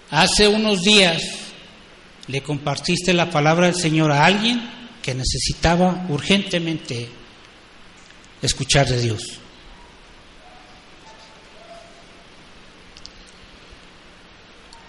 [0.10, 1.22] Hace unos días
[2.28, 4.77] le compartiste la palabra del Señor a alguien
[5.08, 7.08] que necesitaba urgentemente
[8.42, 9.40] escuchar de Dios.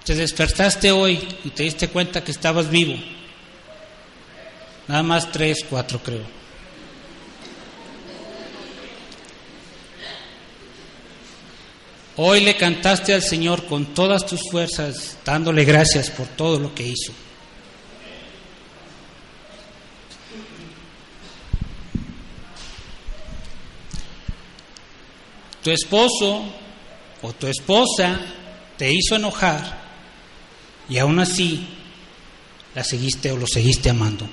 [0.04, 2.96] Te despertaste hoy y te diste cuenta que estabas vivo.
[4.88, 6.24] Nada más tres, cuatro creo.
[12.16, 16.88] Hoy le cantaste al Señor con todas tus fuerzas, dándole gracias por todo lo que
[16.88, 17.12] hizo.
[25.62, 26.44] Tu esposo
[27.20, 28.18] o tu esposa
[28.76, 29.78] te hizo enojar
[30.88, 31.66] y aún así
[32.74, 34.26] la seguiste o lo seguiste amando.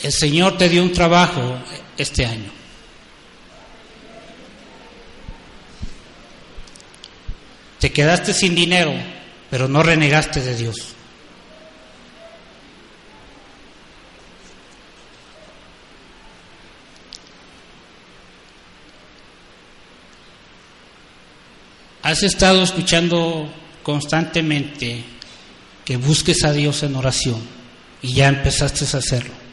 [0.00, 1.58] El Señor te dio un trabajo
[1.96, 2.57] este año.
[7.88, 8.92] Te quedaste sin dinero,
[9.48, 10.76] pero no renegaste de Dios.
[22.02, 23.50] Has estado escuchando
[23.82, 25.02] constantemente
[25.86, 27.40] que busques a Dios en oración
[28.02, 29.48] y ya empezaste a hacerlo.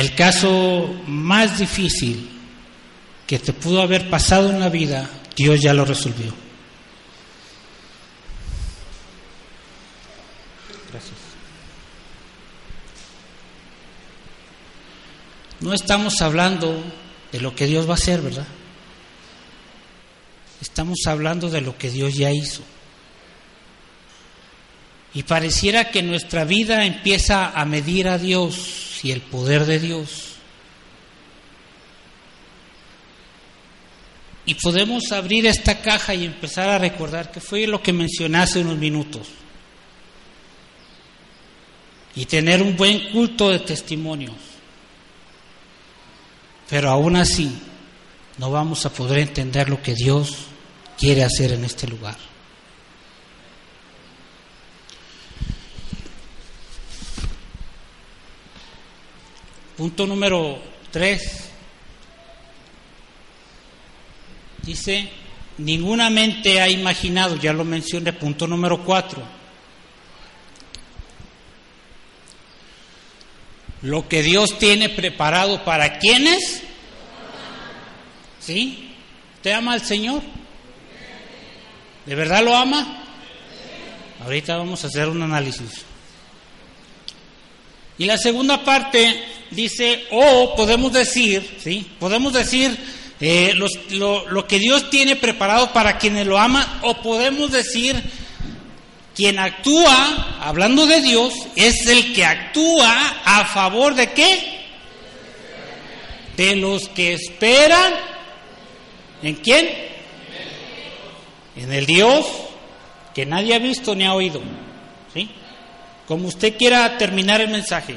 [0.00, 2.28] El caso más difícil
[3.26, 6.34] que te pudo haber pasado en la vida, Dios ya lo resolvió.
[10.92, 11.16] Gracias.
[15.60, 16.84] No estamos hablando
[17.32, 18.46] de lo que Dios va a hacer, ¿verdad?
[20.60, 22.62] Estamos hablando de lo que Dios ya hizo.
[25.12, 30.30] Y pareciera que nuestra vida empieza a medir a Dios y el poder de Dios.
[34.46, 38.60] Y podemos abrir esta caja y empezar a recordar que fue lo que mencioné hace
[38.60, 39.28] unos minutos.
[42.14, 44.34] Y tener un buen culto de testimonios.
[46.68, 47.52] Pero aún así
[48.38, 50.36] no vamos a poder entender lo que Dios
[50.98, 52.29] quiere hacer en este lugar.
[59.80, 60.58] Punto número
[60.90, 61.48] tres.
[64.60, 65.08] Dice,
[65.56, 69.22] ninguna mente ha imaginado, ya lo mencioné, punto número cuatro.
[73.80, 76.62] Lo que Dios tiene preparado para quienes.
[78.38, 78.92] ¿Sí?
[79.42, 80.20] ¿Te ama al Señor?
[82.04, 83.02] ¿De verdad lo ama?
[84.22, 85.86] Ahorita vamos a hacer un análisis.
[87.96, 91.86] Y la segunda parte dice, o podemos decir, ¿sí?
[91.98, 92.76] Podemos decir
[93.20, 98.00] eh, los- lo, lo que Dios tiene preparado para quienes lo aman, o podemos decir,
[99.14, 104.60] quien actúa, hablando de Dios, es el que actúa a favor de qué?
[106.36, 107.92] De los que esperan.
[109.22, 109.68] ¿En quién?
[111.56, 112.24] En el Dios
[113.14, 114.40] que nadie ha visto ni ha oído.
[115.12, 115.28] ¿Sí?
[116.06, 117.96] Como usted quiera terminar el mensaje.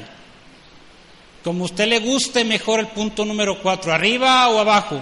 [1.44, 4.98] Como usted le guste mejor el punto número cuatro, arriba o abajo.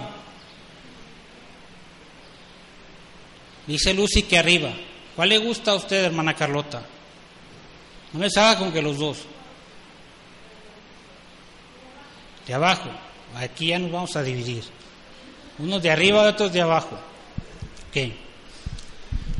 [3.65, 4.73] Dice Lucy que arriba.
[5.15, 6.85] ¿Cuál le gusta a usted, hermana Carlota?
[8.11, 9.19] No me salga con que los dos.
[12.45, 12.89] De abajo.
[13.37, 14.65] Aquí ya nos vamos a dividir.
[15.59, 16.99] Unos de arriba otros de abajo.
[17.89, 18.11] Ok.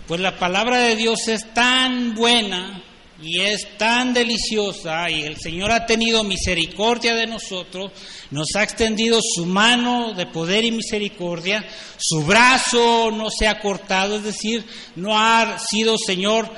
[0.08, 2.82] Pues la palabra de Dios es tan buena
[3.24, 7.92] y es tan deliciosa y el Señor ha tenido misericordia de nosotros,
[8.32, 11.66] nos ha extendido su mano de poder y misericordia,
[11.98, 14.66] su brazo no se ha cortado, es decir,
[14.98, 16.52] no ha sido Señor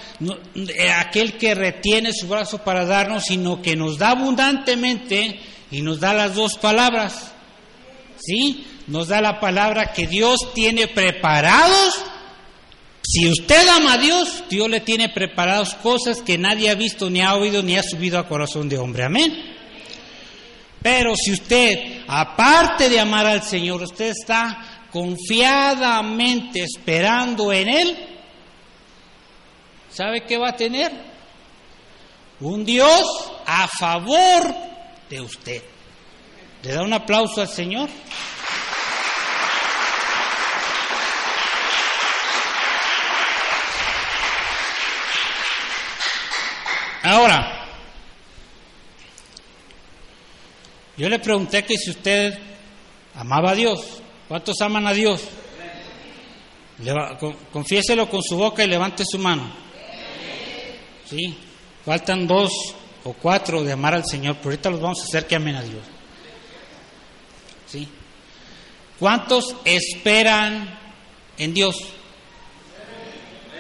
[0.56, 5.40] eh, aquel que retiene su brazo para darnos, sino que nos da abundantemente
[5.70, 7.32] y nos da las dos palabras.
[8.18, 8.66] ¿Sí?
[8.88, 12.06] Nos da la palabra que Dios tiene preparados
[13.08, 17.22] si usted ama a Dios, Dios le tiene preparadas cosas que nadie ha visto, ni
[17.22, 19.04] ha oído, ni ha subido a corazón de hombre.
[19.04, 19.32] Amén.
[20.82, 27.98] Pero si usted, aparte de amar al Señor, usted está confiadamente esperando en Él,
[29.92, 30.92] ¿sabe qué va a tener?
[32.40, 34.56] Un Dios a favor
[35.10, 35.64] de usted.
[36.64, 37.88] ¿Le da un aplauso al Señor?
[47.06, 47.68] Ahora,
[50.98, 52.36] yo le pregunté que si usted
[53.14, 55.22] amaba a Dios, ¿cuántos aman a Dios?
[57.54, 59.56] Confiéselo con su boca y levante su mano.
[61.08, 61.38] Sí,
[61.86, 62.52] faltan dos
[63.04, 65.62] o cuatro de amar al Señor, pero ahorita los vamos a hacer que amen a
[65.62, 65.84] Dios.
[67.68, 67.88] Sí.
[68.98, 70.80] ¿Cuántos esperan
[71.38, 71.76] en Dios?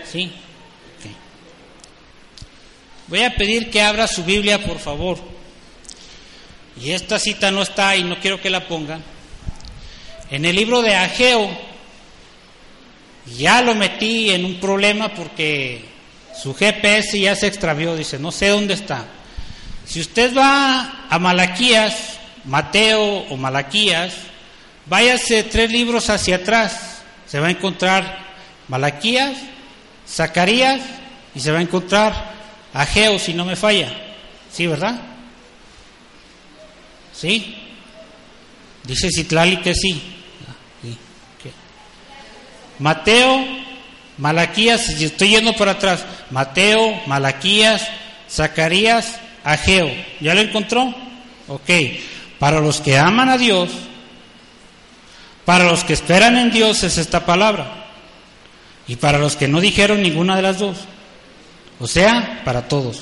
[0.03, 0.33] Sí.
[3.07, 5.19] Voy a pedir que abra su Biblia, por favor.
[6.81, 9.03] Y esta cita no está y no quiero que la pongan.
[10.31, 11.49] En el libro de Ageo,
[13.37, 15.85] ya lo metí en un problema porque
[16.41, 19.05] su GPS ya se extravió, dice, no sé dónde está.
[19.85, 24.13] Si usted va a Malaquías, Mateo o Malaquías,
[24.87, 28.17] váyase tres libros hacia atrás, se va a encontrar
[28.67, 29.37] Malaquías,
[30.07, 30.81] Zacarías
[31.35, 32.34] y se va a encontrar
[32.75, 33.89] Ageo, si no me falla.
[34.51, 34.99] ¿Sí, verdad?
[37.13, 37.55] ¿Sí?
[38.83, 39.93] Dice Citlali que sí.
[40.83, 41.51] Ok.
[42.79, 43.45] Mateo,
[44.17, 46.05] Malaquías, estoy yendo para atrás.
[46.31, 47.87] Mateo, Malaquías,
[48.29, 49.89] Zacarías, Ageo.
[50.19, 50.93] ¿Ya lo encontró?
[51.47, 51.69] Ok.
[52.39, 53.69] Para los que aman a Dios,
[55.45, 57.85] para los que esperan en Dios es esta palabra.
[58.85, 60.77] Y para los que no dijeron ninguna de las dos.
[61.79, 63.01] O sea, para todos.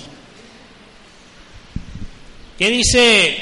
[2.58, 3.38] ¿Qué dice?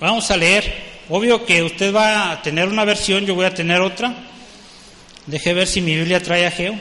[0.00, 0.84] Vamos a leer.
[1.08, 4.14] Obvio que usted va a tener una versión, yo voy a tener otra.
[5.26, 6.78] Deje ver si mi Biblia trae Ageo.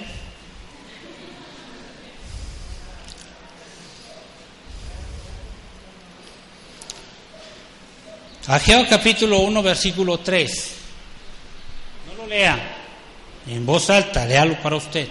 [8.47, 10.71] Ageo capítulo 1, versículo 3.
[12.07, 12.77] No lo lea
[13.47, 15.07] en voz alta, léalo para usted.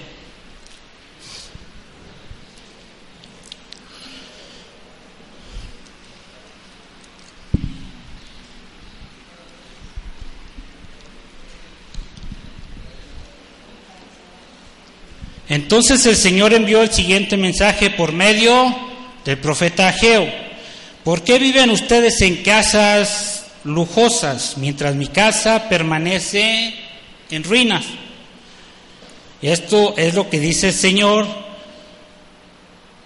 [15.53, 18.75] Entonces el Señor envió el siguiente mensaje por medio
[19.23, 20.27] del profeta Ageo.
[21.05, 26.73] ¿Por qué viven ustedes en casas lujosas mientras mi casa permanece
[27.31, 27.85] en ruinas?
[29.43, 31.27] Esto es lo que dice el Señor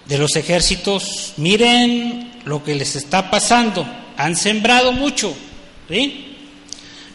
[0.05, 1.33] de los ejércitos.
[1.39, 3.85] Miren lo que les está pasando.
[4.17, 5.37] Han sembrado mucho.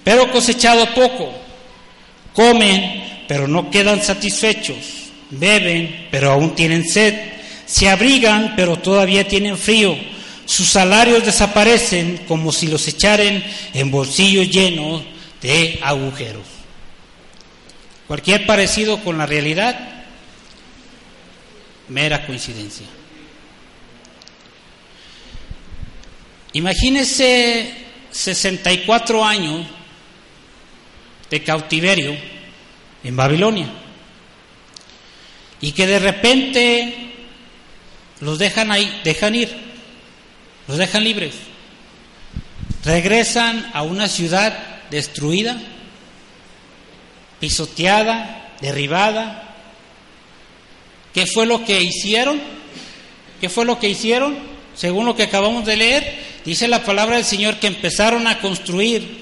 [0.04, 1.32] Pero cosechado poco.
[2.34, 5.01] Comen, pero no quedan satisfechos.
[5.32, 7.16] Beben, pero aún tienen sed.
[7.66, 9.98] Se abrigan, pero todavía tienen frío.
[10.46, 15.04] Sus salarios desaparecen como si los echaren en bolsillos llenos
[15.42, 16.44] de agujeros.
[18.08, 20.04] Cualquier parecido con la realidad,
[21.88, 22.86] mera coincidencia.
[26.54, 27.74] Imagínese
[28.12, 29.66] 64 años
[31.30, 32.14] de cautiverio
[33.04, 33.81] en Babilonia.
[35.62, 37.14] Y que de repente
[38.20, 39.50] los dejan ahí, dejan ir,
[40.68, 41.36] los dejan libres.
[42.84, 44.58] Regresan a una ciudad
[44.90, 45.62] destruida,
[47.40, 49.56] pisoteada, derribada.
[51.14, 52.42] ¿Qué fue lo que hicieron?
[53.40, 54.38] ¿Qué fue lo que hicieron?
[54.76, 59.22] Según lo que acabamos de leer, dice la palabra del Señor que empezaron a construir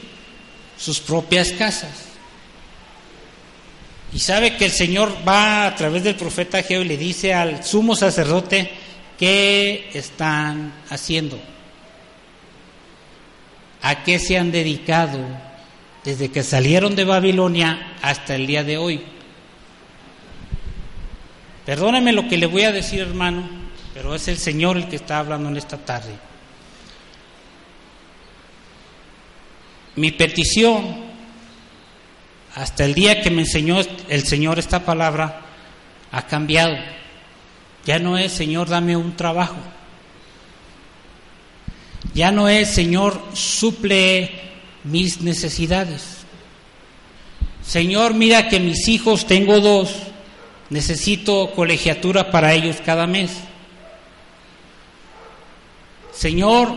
[0.78, 2.09] sus propias casas.
[4.14, 7.64] Y sabe que el Señor va a través del profeta Geo y le dice al
[7.64, 8.72] sumo sacerdote,
[9.18, 11.40] ¿qué están haciendo?
[13.82, 15.20] ¿A qué se han dedicado
[16.04, 19.02] desde que salieron de Babilonia hasta el día de hoy?
[21.66, 23.48] Perdóneme lo que le voy a decir, hermano,
[23.94, 26.16] pero es el Señor el que está hablando en esta tarde.
[29.96, 31.09] Mi petición
[32.56, 35.42] hasta el día que me enseñó el Señor esta palabra,
[36.12, 36.76] ha cambiado.
[37.86, 39.58] Ya no es, Señor, dame un trabajo.
[42.14, 44.32] Ya no es, Señor, suple
[44.84, 46.18] mis necesidades.
[47.66, 49.94] Señor, mira que mis hijos, tengo dos,
[50.70, 53.32] necesito colegiatura para ellos cada mes.
[56.12, 56.74] Señor,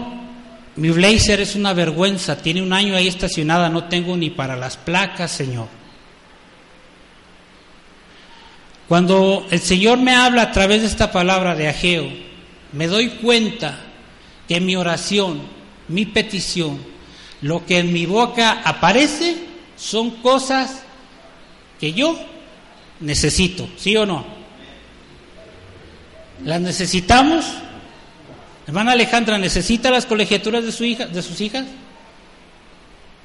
[0.77, 4.77] mi blazer es una vergüenza, tiene un año ahí estacionada, no tengo ni para las
[4.77, 5.69] placas, Señor.
[8.89, 12.09] Cuando el Señor me habla a través de esta palabra de Ageo,
[12.73, 13.79] me doy cuenta
[14.49, 15.43] que mi oración,
[15.89, 16.79] mi petición,
[17.43, 19.37] lo que en mi boca aparece
[19.77, 20.83] son cosas
[21.81, 22.19] que yo
[23.01, 24.25] necesito, ¿sí o no?
[26.45, 27.45] ¿Las necesitamos?
[28.67, 31.67] Hermana Alejandra, ¿necesita las colegiaturas de, de sus hijas?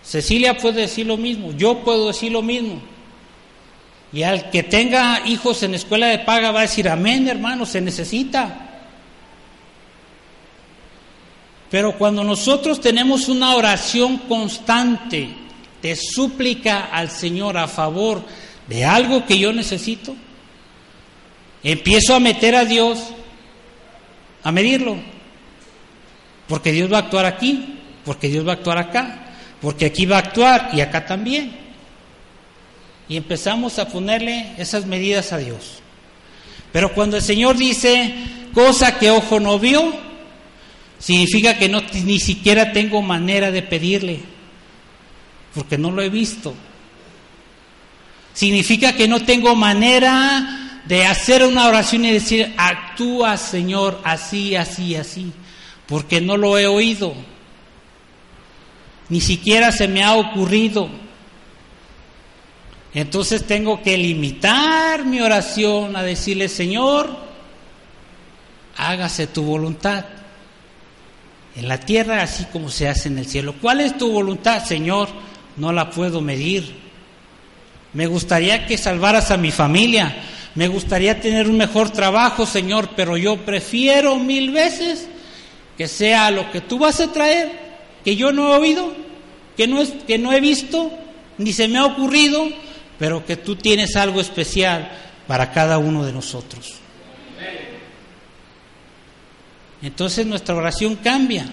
[0.03, 2.81] Cecilia puede decir lo mismo, yo puedo decir lo mismo.
[4.13, 7.81] Y al que tenga hijos en escuela de paga va a decir, amén hermano, se
[7.81, 8.67] necesita.
[11.69, 15.29] Pero cuando nosotros tenemos una oración constante
[15.81, 18.23] de súplica al Señor a favor
[18.67, 20.15] de algo que yo necesito,
[21.63, 22.99] empiezo a meter a Dios
[24.43, 25.16] a medirlo.
[26.47, 30.17] Porque Dios va a actuar aquí, porque Dios va a actuar acá, porque aquí va
[30.17, 31.51] a actuar y acá también.
[33.09, 35.79] Y empezamos a ponerle esas medidas a Dios.
[36.71, 38.13] Pero cuando el Señor dice
[38.53, 39.93] cosa que ojo no vio,
[40.99, 44.19] significa que no ni siquiera tengo manera de pedirle,
[45.53, 46.53] porque no lo he visto.
[48.33, 54.95] Significa que no tengo manera de hacer una oración y decir, actúa Señor, así, así,
[54.95, 55.33] así
[55.87, 57.13] porque no lo he oído,
[59.09, 60.89] ni siquiera se me ha ocurrido.
[62.93, 67.15] Entonces tengo que limitar mi oración a decirle, Señor,
[68.75, 70.05] hágase tu voluntad
[71.55, 73.55] en la tierra así como se hace en el cielo.
[73.59, 75.09] ¿Cuál es tu voluntad, Señor?
[75.57, 76.75] No la puedo medir.
[77.93, 80.15] Me gustaría que salvaras a mi familia.
[80.53, 85.07] Me gustaría tener un mejor trabajo, Señor, pero yo prefiero mil veces
[85.77, 87.51] que sea lo que tú vas a traer,
[88.03, 88.93] que yo no he oído,
[89.55, 90.91] que no, es, que no he visto,
[91.37, 92.49] ni se me ha ocurrido,
[92.97, 94.91] pero que tú tienes algo especial
[95.27, 96.75] para cada uno de nosotros.
[99.81, 101.45] Entonces nuestra oración cambia.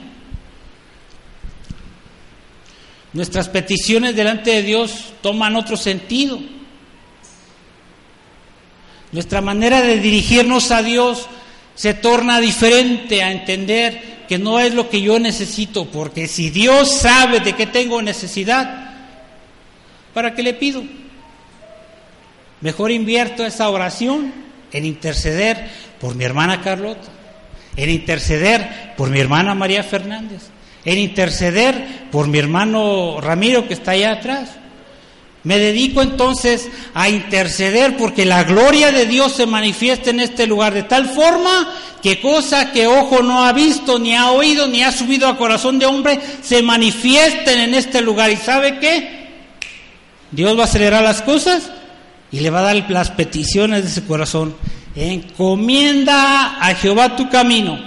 [3.12, 6.40] Nuestras peticiones delante de Dios toman otro sentido.
[9.12, 11.28] Nuestra manera de dirigirnos a Dios
[11.74, 16.90] se torna diferente a entender que no es lo que yo necesito, porque si Dios
[16.90, 18.92] sabe de qué tengo necesidad,
[20.12, 20.82] ¿para qué le pido?
[22.60, 24.32] Mejor invierto esa oración
[24.72, 25.68] en interceder
[26.00, 27.08] por mi hermana Carlota,
[27.76, 30.42] en interceder por mi hermana María Fernández,
[30.84, 34.50] en interceder por mi hermano Ramiro que está allá atrás.
[35.44, 40.72] Me dedico entonces a interceder porque la gloria de Dios se manifiesta en este lugar
[40.72, 41.70] de tal forma
[42.02, 45.78] que cosa que ojo no ha visto, ni ha oído, ni ha subido a corazón
[45.78, 48.30] de hombre, se manifiesten en este lugar.
[48.30, 49.24] ¿Y sabe qué?
[50.30, 51.70] Dios va a acelerar las cosas
[52.32, 54.56] y le va a dar las peticiones de ese corazón.
[54.96, 57.78] Encomienda a Jehová tu camino.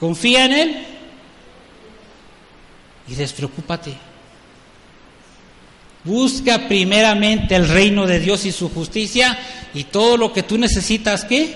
[0.00, 0.86] Confía en Él
[3.08, 4.07] y despreocúpate.
[6.08, 9.38] Busca primeramente el reino de Dios y su justicia
[9.74, 11.54] y todo lo que tú necesitas, ¿qué?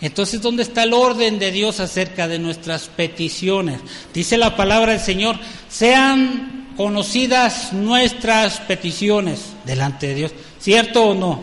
[0.00, 3.80] Entonces, ¿dónde está el orden de Dios acerca de nuestras peticiones?
[4.14, 5.36] Dice la palabra del Señor,
[5.68, 10.32] sean conocidas nuestras peticiones delante de Dios.
[10.60, 11.40] ¿Cierto o no?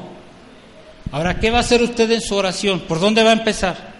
[1.11, 2.79] Ahora, ¿qué va a hacer usted en su oración?
[2.87, 3.93] ¿Por dónde va a empezar?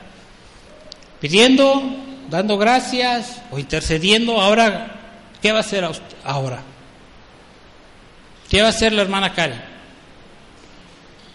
[1.19, 1.83] ¿Pidiendo,
[2.29, 4.39] dando gracias o intercediendo?
[4.39, 4.95] Ahora,
[5.41, 5.85] ¿qué va a hacer
[6.23, 6.74] ahora?
[8.49, 9.61] ¿Qué va a hacer la hermana Karen?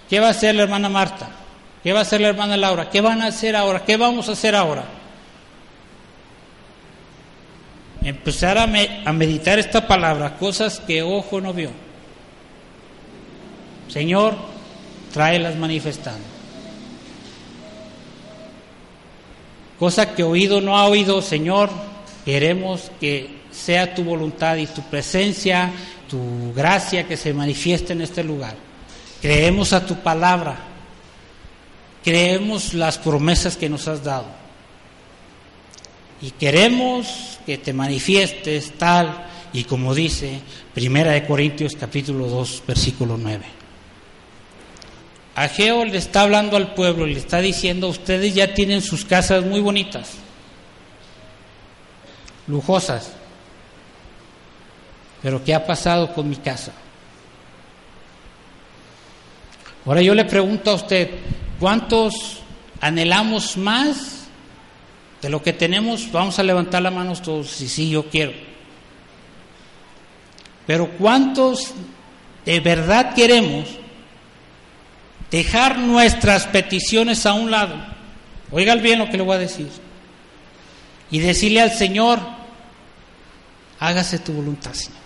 [0.09, 1.29] ¿Qué va a hacer la hermana Marta?
[1.83, 2.91] ¿Qué va a hacer la hermana Laura?
[2.91, 3.85] ¿Qué van a hacer ahora?
[3.85, 4.85] ¿Qué vamos a hacer ahora?
[8.03, 11.71] Empezar a, meditar esta palabra, cosas que ojo no vio.
[13.89, 14.35] Señor,
[15.13, 16.25] tráelas manifestando.
[19.79, 21.71] Cosa que oído no ha oído, Señor,
[22.25, 25.71] queremos que sea tu voluntad y tu presencia,
[26.11, 28.55] tu gracia que se manifieste en este lugar.
[29.23, 30.59] Creemos a tu palabra,
[32.03, 34.27] creemos las promesas que nos has dado
[36.21, 40.41] y queremos que te manifiestes tal y como dice
[40.75, 43.45] Primera de Corintios capítulo 2 versículo 9.
[45.37, 49.45] Ageo le está hablando al pueblo y le está diciendo, ustedes ya tienen sus casas
[49.45, 50.15] muy bonitas,
[52.47, 53.13] lujosas,
[55.23, 56.73] pero ¿qué ha pasado con mi casa?
[59.85, 61.11] Ahora yo le pregunto a usted,
[61.59, 62.41] ¿cuántos
[62.81, 64.27] anhelamos más
[65.23, 66.11] de lo que tenemos?
[66.13, 68.33] Vamos a levantar la mano todos, si sí, yo quiero.
[70.67, 71.73] Pero ¿cuántos
[72.45, 73.67] de verdad queremos
[75.31, 77.75] dejar nuestras peticiones a un lado?
[78.53, 79.69] Oigan bien lo que le voy a decir.
[81.11, 82.21] Y decirle al Señor,
[83.81, 85.00] hágase tu voluntad, Señor.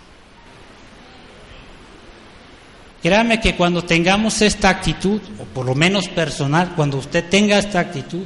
[3.04, 7.78] Créame que cuando tengamos esta actitud, o por lo menos personal, cuando usted tenga esta
[7.78, 8.24] actitud,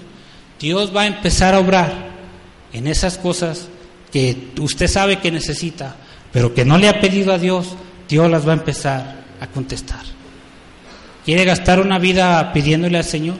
[0.56, 1.92] Dios va a empezar a obrar
[2.72, 3.66] en esas cosas
[4.12, 5.96] que usted sabe que necesita,
[6.30, 7.74] pero que no le ha pedido a Dios,
[8.08, 10.04] Dios las va a empezar a contestar.
[11.24, 13.38] ¿Quiere gastar una vida pidiéndole al Señor?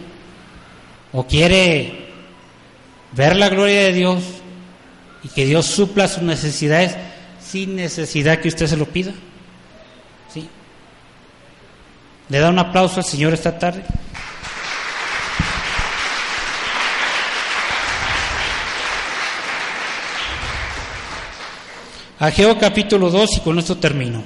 [1.13, 2.09] ¿O quiere
[3.13, 4.25] ver la gloria de Dios
[5.23, 6.97] y que Dios supla sus necesidades
[7.41, 9.13] sin necesidad que usted se lo pida?
[12.29, 13.83] ¿Le da un aplauso al Señor esta tarde?
[22.19, 24.23] Ageo capítulo 2 y con esto termino.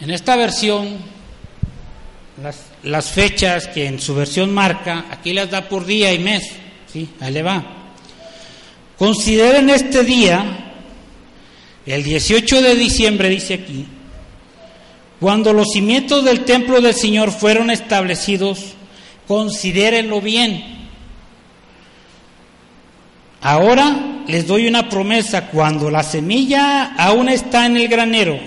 [0.00, 0.98] En esta versión,
[2.42, 6.50] las, las, fechas que en su versión marca, aquí las da por día y mes,
[6.92, 7.08] ¿sí?
[7.20, 7.64] Ahí le va.
[8.98, 10.65] Consideren este día
[11.86, 13.86] el 18 de diciembre dice aquí,
[15.20, 18.74] cuando los cimientos del templo del Señor fueron establecidos,
[19.26, 20.76] considérenlo bien.
[23.40, 28.38] Ahora les doy una promesa, cuando la semilla aún está en el granero,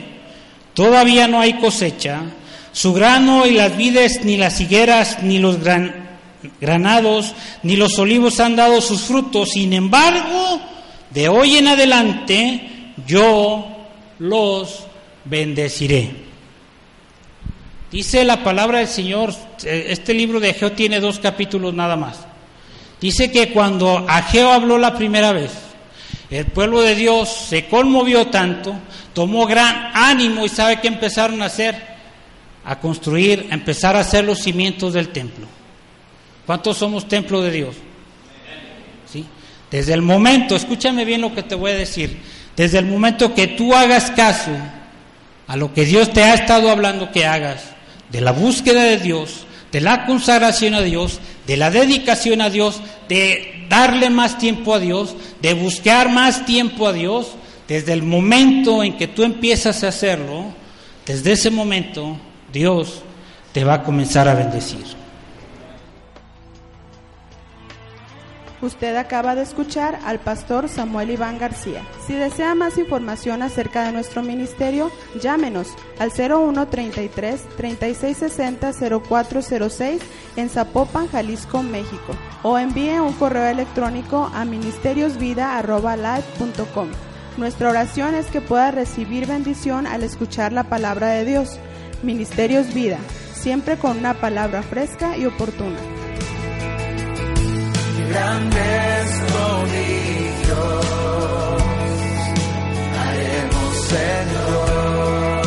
[0.74, 2.22] todavía no hay cosecha,
[2.74, 5.58] su grano y las vides, ni las higueras, ni los
[6.60, 7.34] granados,
[7.64, 10.62] ni los olivos han dado sus frutos, sin embargo,
[11.10, 13.68] de hoy en adelante, yo
[14.20, 14.86] los
[15.26, 16.12] bendeciré.
[17.92, 19.34] Dice la palabra del Señor,
[19.64, 22.20] eh, este libro de Ageo tiene dos capítulos nada más.
[23.02, 25.52] Dice que cuando Ageo habló la primera vez,
[26.30, 28.76] el pueblo de Dios se conmovió tanto,
[29.14, 31.76] tomó gran ánimo y sabe que empezaron a hacer,
[32.64, 35.48] a construir, a empezar a hacer los cimientos del templo.
[36.46, 37.76] ¿Cuántos somos templo de Dios?
[39.12, 39.26] ¿Sí?
[39.72, 42.20] Desde el momento, escúchame bien lo que te voy a decir,
[42.60, 44.52] desde el momento que tú hagas caso
[45.48, 47.64] a lo que Dios te ha estado hablando que hagas,
[48.12, 52.82] de la búsqueda de Dios, de la consagración a Dios, de la dedicación a Dios,
[53.08, 57.28] de darle más tiempo a Dios, de buscar más tiempo a Dios,
[57.70, 60.48] desde el momento en que tú empiezas a hacerlo,
[61.06, 62.18] desde ese momento
[62.52, 63.04] Dios
[63.54, 64.99] te va a comenzar a bendecir.
[68.62, 71.82] Usted acaba de escuchar al pastor Samuel Iván García.
[72.06, 74.92] Si desea más información acerca de nuestro ministerio,
[75.22, 80.02] llámenos al 0133 3660 0406
[80.36, 86.90] en Zapopan, Jalisco, México, o envíe un correo electrónico a ministeriosvida@live.com.
[87.38, 91.58] Nuestra oración es que pueda recibir bendición al escuchar la palabra de Dios.
[92.04, 92.98] Ministerios Vida,
[93.34, 95.78] siempre con una palabra fresca y oportuna
[98.10, 100.86] grandes prodigios
[103.00, 105.42] haremos Señor.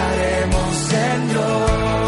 [0.00, 2.03] Haremos Señor.